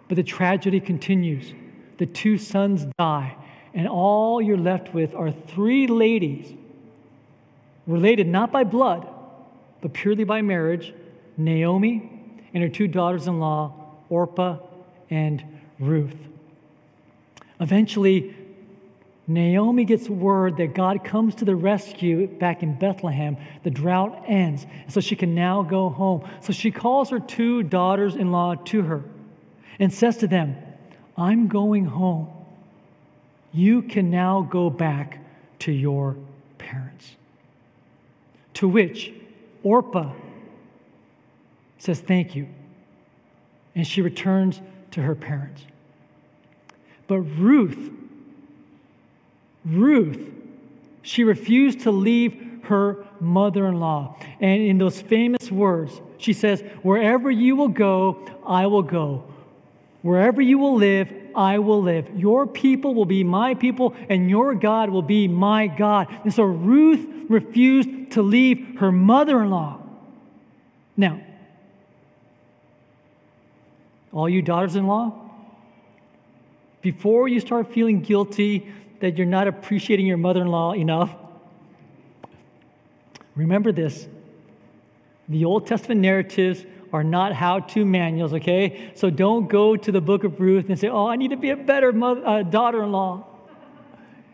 But 0.07 0.17
the 0.17 0.23
tragedy 0.23 0.81
continues. 0.81 1.55
The 1.97 2.05
two 2.05 2.37
sons 2.37 2.85
die, 2.99 3.37
and 3.73 3.89
all 3.89 4.43
you're 4.43 4.59
left 4.59 4.93
with 4.93 5.15
are 5.15 5.33
three 5.33 5.87
ladies, 5.87 6.53
related 7.87 8.29
not 8.29 8.53
by 8.53 8.65
blood, 8.65 9.09
but 9.81 9.95
purely 9.95 10.25
by 10.25 10.43
marriage 10.43 10.93
Naomi 11.39 12.37
and 12.53 12.63
her 12.63 12.69
two 12.69 12.87
daughters 12.87 13.29
in 13.29 13.41
law, 13.41 13.73
Orpah 14.11 14.59
and 15.09 15.43
Ruth. 15.79 16.19
Eventually, 17.61 18.37
Naomi 19.31 19.85
gets 19.85 20.09
word 20.09 20.57
that 20.57 20.75
God 20.75 21.05
comes 21.05 21.35
to 21.37 21.45
the 21.45 21.55
rescue 21.55 22.27
back 22.27 22.63
in 22.63 22.79
Bethlehem. 22.79 23.37
The 23.63 23.71
drought 23.71 24.25
ends, 24.27 24.67
so 24.89 25.01
she 25.01 25.17
can 25.17 25.35
now 25.35 25.63
go 25.63 25.91
home. 25.91 26.27
So 26.41 26.55
she 26.55 26.71
calls 26.71 27.11
her 27.11 27.21
two 27.21 27.63
daughters 27.63 28.17
in 28.17 28.33
law 28.33 28.55
to 28.55 28.83
her 28.83 29.05
and 29.79 29.93
says 29.93 30.17
to 30.19 30.27
them, 30.27 30.57
I'm 31.15 31.47
going 31.47 31.85
home. 31.85 32.29
You 33.53 33.83
can 33.83 34.11
now 34.11 34.49
go 34.51 34.71
back 34.71 35.19
to 35.61 35.73
your 35.73 36.17
parents. 36.57 37.13
To 38.55 38.69
which 38.69 39.13
Orpah 39.63 40.15
says, 41.77 42.01
Thank 42.01 42.35
you. 42.35 42.49
And 43.75 43.87
she 43.87 44.01
returns 44.01 44.63
to 44.93 45.03
her 45.03 45.15
parents. 45.15 45.63
But 47.07 47.21
Ruth, 47.21 47.91
Ruth, 49.65 50.21
she 51.03 51.25
refused 51.25 51.81
to 51.81 51.91
leave 51.91 52.61
her 52.65 53.05
mother 53.21 53.67
in 53.67 53.81
law. 53.81 54.17
And 54.41 54.63
in 54.63 54.79
those 54.79 55.01
famous 55.01 55.51
words, 55.51 56.01
she 56.19 56.33
says, 56.33 56.63
Wherever 56.83 57.31
you 57.31 57.57
will 57.57 57.69
go, 57.69 58.25
I 58.47 58.67
will 58.67 58.83
go. 58.83 59.25
Wherever 60.03 60.41
you 60.41 60.59
will 60.59 60.77
live, 60.77 61.13
I 61.35 61.59
will 61.59 61.83
live. 61.83 62.09
Your 62.15 62.47
people 62.47 62.95
will 62.95 63.05
be 63.05 63.25
my 63.25 63.55
people, 63.55 63.95
and 64.09 64.31
your 64.31 64.55
God 64.55 64.91
will 64.91 65.03
be 65.03 65.29
my 65.29 65.67
God. 65.67 66.09
And 66.25 66.33
so 66.33 66.45
Ruth 66.45 67.07
refused 67.29 68.13
to 68.13 68.23
leave 68.23 68.79
her 68.79 68.93
mother 68.93 69.43
in 69.43 69.51
law. 69.51 69.81
Now, 70.97 71.21
all 74.13 74.29
you 74.29 74.43
daughters 74.43 74.77
in 74.77 74.87
law, 74.87 75.13
before 76.81 77.29
you 77.29 77.41
start 77.41 77.73
feeling 77.73 78.01
guilty 78.01 78.73
that 79.01 79.17
you're 79.17 79.27
not 79.27 79.49
appreciating 79.49 80.07
your 80.07 80.17
mother 80.17 80.43
in 80.43 80.49
law 80.49 80.73
enough, 80.73 81.15
remember 83.35 83.73
this. 83.73 84.09
The 85.29 85.45
Old 85.45 85.67
Testament 85.67 86.01
narratives 86.01 86.65
are 86.93 87.05
not 87.05 87.33
how 87.33 87.61
to 87.61 87.85
manuals, 87.85 88.33
okay? 88.35 88.93
So 88.95 89.11
don't 89.11 89.49
go 89.49 89.77
to 89.77 89.93
the 89.93 90.01
book 90.01 90.25
of 90.25 90.41
Ruth 90.41 90.69
and 90.69 90.79
say, 90.79 90.89
oh, 90.89 91.07
I 91.07 91.17
need 91.17 91.31
to 91.31 91.37
be 91.37 91.51
a 91.51 91.57
better 91.57 91.93
uh, 92.03 92.43
daughter 92.43 92.83
in 92.83 92.93
law. 92.93 93.27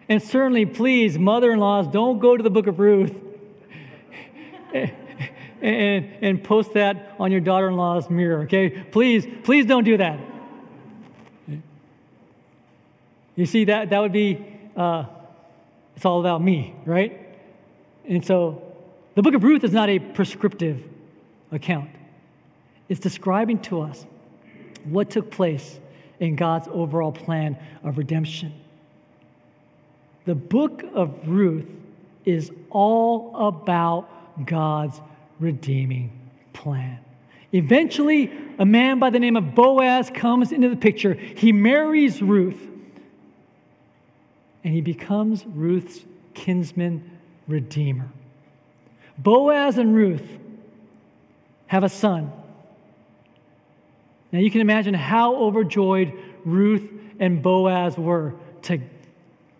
And 0.09 0.23
certainly, 0.23 0.67
please, 0.67 1.19
mother 1.19 1.53
in 1.53 1.59
laws, 1.59 1.89
don't 1.89 2.19
go 2.19 2.37
to 2.37 2.43
the 2.43 2.51
book 2.51 2.67
of 2.67 2.79
Ruth 2.79 3.15
and, 4.75 4.93
and 5.61 6.45
post 6.45 6.75
that 6.75 7.15
on 7.19 7.33
your 7.33 7.41
daughter 7.41 7.69
in 7.69 7.77
law's 7.77 8.11
mirror, 8.11 8.43
okay? 8.43 8.71
Please, 8.71 9.27
please 9.43 9.67
don't 9.67 9.85
do 9.85 9.97
that. 9.97 10.21
You 13.37 13.47
see, 13.47 13.65
that, 13.65 13.91
that 13.91 13.99
would 13.99 14.13
be, 14.13 14.54
uh, 14.77 15.05
it's 15.97 16.05
all 16.05 16.21
about 16.21 16.43
me, 16.43 16.75
right? 16.85 17.21
And 18.07 18.25
so 18.25 18.63
the 19.15 19.23
book 19.23 19.35
of 19.35 19.45
Ruth 19.45 19.65
is 19.65 19.73
not 19.73 19.89
a 19.89 19.99
prescriptive 19.99 20.83
account, 21.53 21.91
it's 22.89 23.01
describing 23.01 23.61
to 23.63 23.81
us 23.81 24.05
what 24.85 25.11
took 25.11 25.31
place 25.31 25.79
in 26.21 26.37
God's 26.37 26.69
overall 26.71 27.13
plan 27.13 27.59
of 27.83 27.99
redemption. 27.99 28.53
The 30.27 30.35
book 30.35 30.83
of 30.95 31.29
Ruth 31.29 31.67
is 32.25 32.51
all 32.71 33.49
about 33.49 34.47
God's 34.47 35.01
redeeming 35.39 36.11
plan. 36.53 36.99
Eventually, 37.53 38.33
a 38.59 38.67
man 38.67 38.99
by 38.99 39.11
the 39.11 39.19
name 39.19 39.37
of 39.37 39.55
Boaz 39.55 40.11
comes 40.11 40.51
into 40.51 40.69
the 40.69 40.77
picture. 40.77 41.15
He 41.15 41.53
marries 41.53 42.21
Ruth, 42.21 42.59
and 44.65 44.73
he 44.73 44.81
becomes 44.81 45.45
Ruth's 45.47 46.01
kinsman 46.33 47.11
redeemer. 47.47 48.09
Boaz 49.19 49.79
and 49.79 49.95
Ruth 49.95 50.27
have 51.67 51.85
a 51.85 51.89
son 51.89 52.33
Now 54.33 54.41
you 54.41 54.51
can 54.51 54.61
imagine 54.61 54.95
how 54.95 55.37
overjoyed 55.37 56.13
Ruth 56.45 56.91
and 57.21 57.41
Boaz 57.41 57.97
were 57.97 58.35
to 58.63 58.81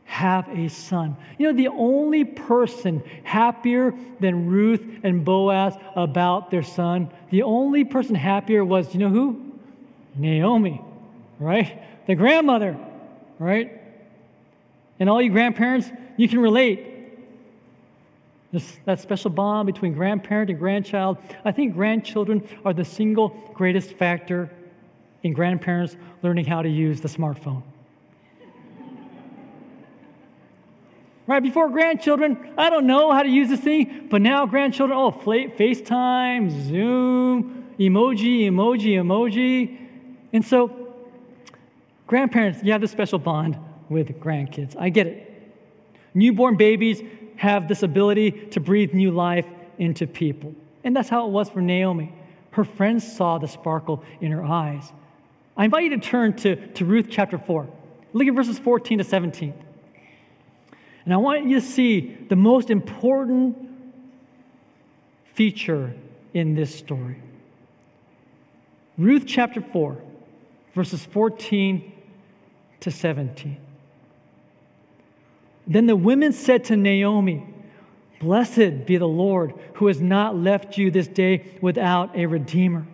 have 0.05 0.49
a 0.49 0.69
son. 0.69 1.17
You 1.39 1.47
know, 1.47 1.57
the 1.57 1.69
only 1.69 2.25
person 2.25 3.03
happier 3.23 3.95
than 4.19 4.47
Ruth 4.47 4.83
and 5.05 5.25
Boaz 5.25 5.77
about 5.95 6.51
their 6.51 6.65
son, 6.65 7.09
the 7.31 7.45
only 7.45 7.85
person 7.85 8.17
happier 8.17 8.65
was, 8.65 8.93
you 8.95 8.99
know 8.99 9.11
who? 9.11 9.53
Naomi, 10.17 10.81
right? 11.39 11.81
The 12.07 12.17
grandmother, 12.17 12.77
right? 13.39 13.81
And 15.01 15.11
all 15.11 15.21
you 15.21 15.31
grandparents, 15.31 15.91
you 16.17 16.29
can 16.29 16.41
relate. 16.41 16.91
This, 18.53 18.79
that 18.85 19.01
special 19.01 19.31
bond 19.31 19.67
between 19.67 19.95
grandparent 19.95 20.49
and 20.49 20.59
grandchild. 20.59 21.19
I 21.45 21.51
think 21.51 21.75
grandchildren 21.75 22.47
are 22.65 22.73
the 22.73 22.85
single 22.85 23.31
greatest 23.53 23.95
factor 23.95 24.49
in 25.25 25.33
grandparents 25.33 25.97
learning 26.23 26.45
how 26.45 26.63
to 26.63 26.69
use 26.69 27.01
the 27.01 27.09
smartphone. 27.09 27.63
Right 31.27 31.43
before 31.43 31.71
grandchildren, 31.71 32.53
I 32.59 32.69
don't 32.69 32.87
know 32.87 33.11
how 33.11 33.23
to 33.23 33.29
use 33.29 33.49
this 33.49 33.61
thing, 33.61 34.09
but 34.11 34.21
now 34.21 34.45
grandchildren, 34.47 34.97
oh, 34.97 35.11
FaceTime, 35.11 36.51
Zoom, 36.69 37.65
emoji, 37.79 38.43
emoji, 38.43 38.97
emoji. 38.97 39.79
And 40.35 40.45
so, 40.45 40.95
grandparents, 42.07 42.63
you 42.63 42.73
have 42.73 42.83
this 42.83 42.93
special 42.93 43.19
bond 43.19 43.59
with 43.89 44.09
grandkids. 44.21 44.77
I 44.79 44.89
get 44.89 45.07
it. 45.07 45.31
Newborn 46.15 46.57
babies 46.57 47.03
have 47.37 47.69
this 47.69 47.83
ability 47.83 48.31
to 48.31 48.61
breathe 48.61 48.95
new 48.95 49.11
life 49.11 49.47
into 49.79 50.07
people. 50.07 50.55
And 50.85 50.95
that's 50.95 51.09
how 51.09 51.27
it 51.27 51.31
was 51.31 51.49
for 51.49 51.61
Naomi. 51.61 52.13
Her 52.53 52.65
friends 52.65 53.17
saw 53.17 53.39
the 53.39 53.49
sparkle 53.49 54.05
in 54.21 54.31
her 54.31 54.45
eyes. 54.45 54.93
I 55.57 55.65
invite 55.65 55.85
you 55.85 55.91
to 55.91 55.99
turn 55.99 56.35
to, 56.39 56.57
to 56.75 56.85
Ruth 56.85 57.09
chapter 57.11 57.39
4. 57.39 57.69
Look 58.13 58.29
at 58.29 58.35
verses 58.35 58.59
14 58.59 58.99
to 58.99 59.05
17. 59.05 59.55
And 61.05 61.13
I 61.13 61.17
want 61.17 61.47
you 61.47 61.61
to 61.61 61.67
see 61.67 62.17
the 62.29 62.37
most 62.37 62.71
important 62.71 63.57
feature 65.35 65.95
in 66.33 66.55
this 66.55 66.75
story. 66.75 67.21
Ruth 68.97 69.25
chapter 69.27 69.61
4, 69.61 70.01
verses 70.75 71.05
14 71.07 71.93
to 72.81 72.91
17. 72.91 73.64
Then 75.67 75.87
the 75.87 75.97
women 75.97 76.33
said 76.33 76.65
to 76.65 76.77
Naomi, 76.77 77.47
Blessed 78.21 78.87
be 78.87 78.97
the 78.97 79.09
Lord 79.09 79.55
who 79.75 79.87
has 79.89 80.01
not 80.01 80.37
left 80.37 80.79
you 80.79 80.91
this 80.91 81.09
day 81.09 81.45
without 81.61 82.17
a 82.17 82.27
redeemer 82.27 82.87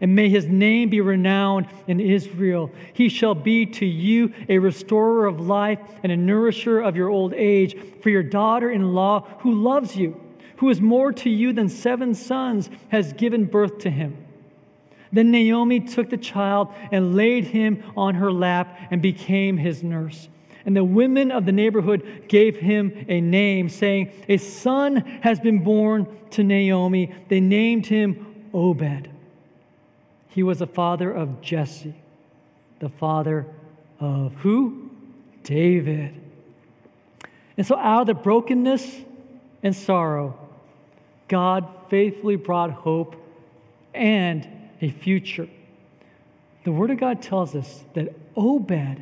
and 0.00 0.14
may 0.14 0.28
his 0.28 0.46
name 0.46 0.88
be 0.88 1.00
renowned 1.00 1.66
in 1.86 2.00
Israel. 2.00 2.70
He 2.92 3.08
shall 3.08 3.34
be 3.34 3.66
to 3.66 3.86
you 3.86 4.32
a 4.48 4.58
restorer 4.58 5.26
of 5.26 5.40
life 5.40 5.78
and 6.02 6.12
a 6.12 6.16
nourisher 6.16 6.80
of 6.80 6.96
your 6.96 7.08
old 7.08 7.34
age. 7.34 7.76
For 8.02 8.10
your 8.10 8.22
daughter 8.22 8.70
in 8.70 8.94
law, 8.94 9.26
who 9.40 9.52
loves 9.52 9.96
you, 9.96 10.20
who 10.56 10.70
is 10.70 10.80
more 10.80 11.12
to 11.12 11.30
you 11.30 11.52
than 11.52 11.68
seven 11.68 12.14
sons, 12.14 12.70
has 12.88 13.12
given 13.12 13.44
birth 13.44 13.78
to 13.78 13.90
him. 13.90 14.16
Then 15.12 15.30
Naomi 15.30 15.80
took 15.80 16.10
the 16.10 16.16
child 16.16 16.68
and 16.90 17.14
laid 17.14 17.44
him 17.44 17.82
on 17.96 18.16
her 18.16 18.32
lap 18.32 18.78
and 18.90 19.00
became 19.00 19.56
his 19.56 19.82
nurse. 19.82 20.28
And 20.66 20.76
the 20.76 20.84
women 20.84 21.30
of 21.30 21.46
the 21.46 21.52
neighborhood 21.52 22.24
gave 22.26 22.56
him 22.56 23.06
a 23.08 23.20
name, 23.20 23.68
saying, 23.68 24.12
A 24.28 24.36
son 24.36 24.96
has 25.22 25.38
been 25.38 25.62
born 25.62 26.08
to 26.30 26.42
Naomi. 26.42 27.14
They 27.28 27.40
named 27.40 27.86
him 27.86 28.48
Obed. 28.52 29.08
He 30.28 30.42
was 30.42 30.58
the 30.58 30.66
father 30.66 31.10
of 31.10 31.40
Jesse, 31.40 31.94
the 32.80 32.88
father 32.88 33.46
of 34.00 34.34
who? 34.34 34.90
David. 35.44 36.20
And 37.56 37.64
so, 37.64 37.78
out 37.78 38.02
of 38.02 38.06
the 38.08 38.14
brokenness 38.14 39.02
and 39.62 39.74
sorrow, 39.74 40.36
God 41.28 41.66
faithfully 41.88 42.36
brought 42.36 42.72
hope 42.72 43.14
and 43.94 44.46
a 44.82 44.90
future. 44.90 45.48
The 46.64 46.72
Word 46.72 46.90
of 46.90 46.98
God 46.98 47.22
tells 47.22 47.54
us 47.54 47.84
that 47.94 48.12
Obed 48.36 49.00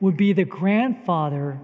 would 0.00 0.16
be 0.16 0.32
the 0.32 0.44
grandfather 0.44 1.58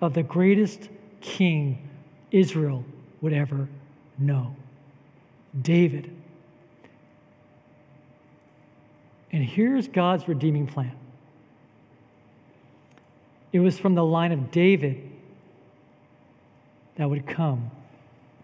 of 0.00 0.14
the 0.14 0.22
greatest 0.22 0.88
king 1.20 1.88
Israel 2.30 2.84
would 3.20 3.32
ever 3.32 3.68
know 4.18 4.54
David. 5.60 6.14
And 9.30 9.44
here's 9.44 9.88
God's 9.88 10.28
redeeming 10.28 10.66
plan 10.66 10.96
it 13.52 13.60
was 13.60 13.78
from 13.78 13.94
the 13.94 14.04
line 14.04 14.32
of 14.32 14.50
David 14.50 15.10
that 16.96 17.08
would 17.08 17.26
come 17.26 17.70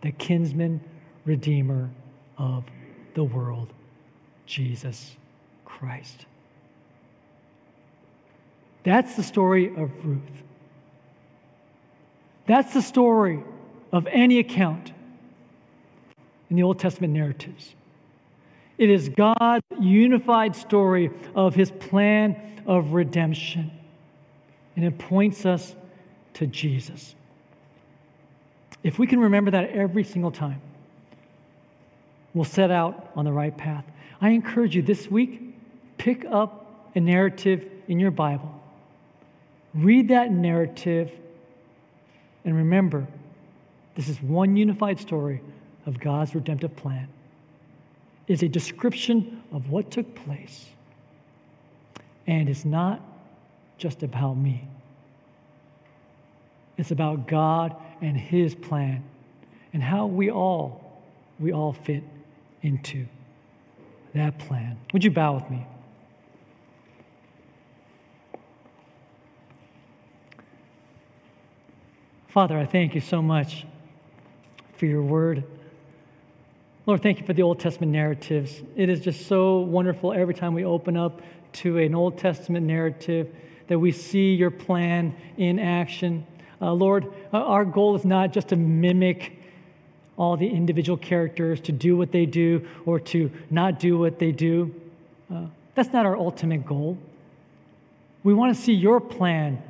the 0.02 0.12
kinsman 0.12 0.80
redeemer 1.24 1.90
of 2.36 2.64
the 3.14 3.24
world, 3.24 3.68
Jesus 4.46 5.16
Christ. 5.64 6.26
That's 8.84 9.14
the 9.16 9.22
story 9.22 9.68
of 9.68 9.90
Ruth. 10.04 10.20
That's 12.46 12.72
the 12.72 12.82
story 12.82 13.42
of 13.92 14.06
any 14.06 14.38
account 14.38 14.92
in 16.50 16.56
the 16.56 16.62
Old 16.62 16.78
Testament 16.78 17.12
narratives. 17.12 17.74
It 18.78 18.90
is 18.90 19.08
God's 19.08 19.64
unified 19.80 20.54
story 20.54 21.10
of 21.34 21.54
his 21.54 21.70
plan 21.70 22.62
of 22.66 22.92
redemption. 22.92 23.70
And 24.76 24.84
it 24.84 24.98
points 24.98 25.44
us 25.44 25.74
to 26.34 26.46
Jesus. 26.46 27.14
If 28.82 28.98
we 28.98 29.06
can 29.06 29.18
remember 29.18 29.50
that 29.50 29.70
every 29.70 30.04
single 30.04 30.30
time, 30.30 30.62
we'll 32.32 32.44
set 32.44 32.70
out 32.70 33.10
on 33.16 33.24
the 33.24 33.32
right 33.32 33.56
path. 33.56 33.84
I 34.20 34.30
encourage 34.30 34.76
you 34.76 34.82
this 34.82 35.10
week, 35.10 35.54
pick 35.98 36.24
up 36.24 36.90
a 36.94 37.00
narrative 37.00 37.68
in 37.88 37.98
your 37.98 38.12
Bible. 38.12 38.57
Read 39.78 40.08
that 40.08 40.32
narrative 40.32 41.12
and 42.44 42.56
remember 42.56 43.06
this 43.94 44.08
is 44.08 44.20
one 44.20 44.56
unified 44.56 44.98
story 44.98 45.40
of 45.86 46.00
God's 46.00 46.34
redemptive 46.34 46.74
plan 46.74 47.08
is 48.26 48.42
a 48.42 48.48
description 48.48 49.40
of 49.52 49.70
what 49.70 49.92
took 49.92 50.16
place. 50.16 50.66
And 52.26 52.48
it's 52.48 52.64
not 52.64 53.00
just 53.78 54.02
about 54.02 54.34
me, 54.34 54.66
it's 56.76 56.90
about 56.90 57.28
God 57.28 57.76
and 58.00 58.16
His 58.16 58.56
plan 58.56 59.04
and 59.72 59.80
how 59.80 60.06
we 60.06 60.28
all, 60.28 61.02
we 61.38 61.52
all 61.52 61.72
fit 61.72 62.02
into 62.62 63.06
that 64.14 64.40
plan. 64.40 64.76
Would 64.92 65.04
you 65.04 65.12
bow 65.12 65.34
with 65.34 65.48
me? 65.48 65.64
Father, 72.28 72.58
I 72.58 72.66
thank 72.66 72.94
you 72.94 73.00
so 73.00 73.22
much 73.22 73.64
for 74.76 74.84
your 74.84 75.02
word. 75.02 75.44
Lord, 76.84 77.02
thank 77.02 77.18
you 77.18 77.24
for 77.24 77.32
the 77.32 77.40
Old 77.40 77.58
Testament 77.58 77.90
narratives. 77.90 78.60
It 78.76 78.90
is 78.90 79.00
just 79.00 79.26
so 79.26 79.60
wonderful 79.60 80.12
every 80.12 80.34
time 80.34 80.52
we 80.52 80.66
open 80.66 80.94
up 80.94 81.22
to 81.54 81.78
an 81.78 81.94
Old 81.94 82.18
Testament 82.18 82.66
narrative 82.66 83.34
that 83.68 83.78
we 83.78 83.92
see 83.92 84.34
your 84.34 84.50
plan 84.50 85.16
in 85.38 85.58
action. 85.58 86.26
Uh, 86.60 86.72
Lord, 86.72 87.06
uh, 87.32 87.38
our 87.38 87.64
goal 87.64 87.96
is 87.96 88.04
not 88.04 88.34
just 88.34 88.48
to 88.48 88.56
mimic 88.56 89.42
all 90.18 90.36
the 90.36 90.48
individual 90.48 90.98
characters, 90.98 91.62
to 91.62 91.72
do 91.72 91.96
what 91.96 92.12
they 92.12 92.26
do 92.26 92.68
or 92.84 93.00
to 93.00 93.30
not 93.48 93.80
do 93.80 93.96
what 93.96 94.18
they 94.18 94.32
do. 94.32 94.74
Uh, 95.34 95.46
that's 95.74 95.94
not 95.94 96.04
our 96.04 96.16
ultimate 96.16 96.66
goal. 96.66 96.98
We 98.22 98.34
want 98.34 98.54
to 98.54 98.62
see 98.62 98.74
your 98.74 99.00
plan 99.00 99.62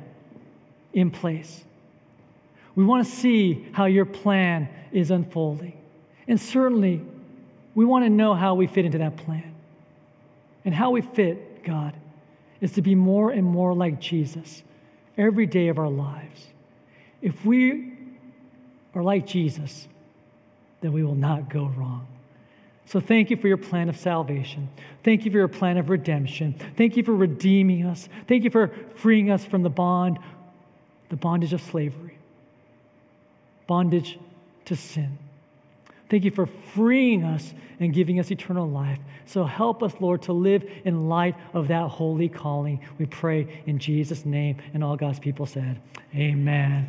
in 0.91 1.09
place. 1.09 1.63
We 2.75 2.85
want 2.85 3.05
to 3.05 3.11
see 3.11 3.67
how 3.71 3.85
your 3.85 4.05
plan 4.05 4.69
is 4.91 5.11
unfolding. 5.11 5.77
And 6.27 6.39
certainly, 6.39 7.01
we 7.75 7.85
want 7.85 8.05
to 8.05 8.09
know 8.09 8.33
how 8.33 8.55
we 8.55 8.67
fit 8.67 8.85
into 8.85 8.99
that 8.99 9.17
plan. 9.17 9.55
And 10.65 10.73
how 10.73 10.91
we 10.91 11.01
fit, 11.01 11.63
God, 11.63 11.93
is 12.61 12.73
to 12.73 12.81
be 12.81 12.95
more 12.95 13.31
and 13.31 13.45
more 13.45 13.73
like 13.73 13.99
Jesus 13.99 14.63
every 15.17 15.45
day 15.45 15.69
of 15.69 15.79
our 15.79 15.89
lives. 15.89 16.47
If 17.21 17.45
we 17.45 17.93
are 18.93 19.03
like 19.03 19.25
Jesus, 19.25 19.87
then 20.81 20.93
we 20.93 21.03
will 21.03 21.15
not 21.15 21.49
go 21.49 21.71
wrong. 21.75 22.07
So 22.85 22.99
thank 22.99 23.29
you 23.29 23.37
for 23.37 23.47
your 23.47 23.57
plan 23.57 23.87
of 23.87 23.97
salvation. 23.97 24.69
Thank 25.03 25.25
you 25.25 25.31
for 25.31 25.37
your 25.37 25.47
plan 25.47 25.77
of 25.77 25.89
redemption. 25.89 26.55
Thank 26.75 26.97
you 26.97 27.03
for 27.03 27.15
redeeming 27.15 27.85
us. 27.85 28.09
Thank 28.27 28.43
you 28.43 28.49
for 28.49 28.71
freeing 28.95 29.29
us 29.29 29.45
from 29.45 29.61
the 29.61 29.69
bond, 29.69 30.19
the 31.09 31.15
bondage 31.15 31.53
of 31.53 31.61
slavery, 31.61 32.17
bondage 33.69 34.17
to 34.65 34.75
sin. 34.75 35.19
Thank 36.09 36.23
you 36.23 36.31
for 36.31 36.47
freeing 36.73 37.23
us 37.23 37.53
and 37.79 37.93
giving 37.93 38.19
us 38.19 38.31
eternal 38.31 38.67
life. 38.67 38.97
So 39.27 39.43
help 39.43 39.83
us, 39.83 39.93
Lord, 39.99 40.23
to 40.23 40.33
live 40.33 40.67
in 40.85 41.07
light 41.07 41.35
of 41.53 41.67
that 41.67 41.87
holy 41.87 42.29
calling. 42.29 42.83
We 42.97 43.05
pray 43.05 43.61
in 43.67 43.77
Jesus' 43.77 44.25
name. 44.25 44.57
And 44.73 44.83
all 44.83 44.97
God's 44.97 45.19
people 45.19 45.45
said, 45.45 45.79
Amen. 46.15 46.87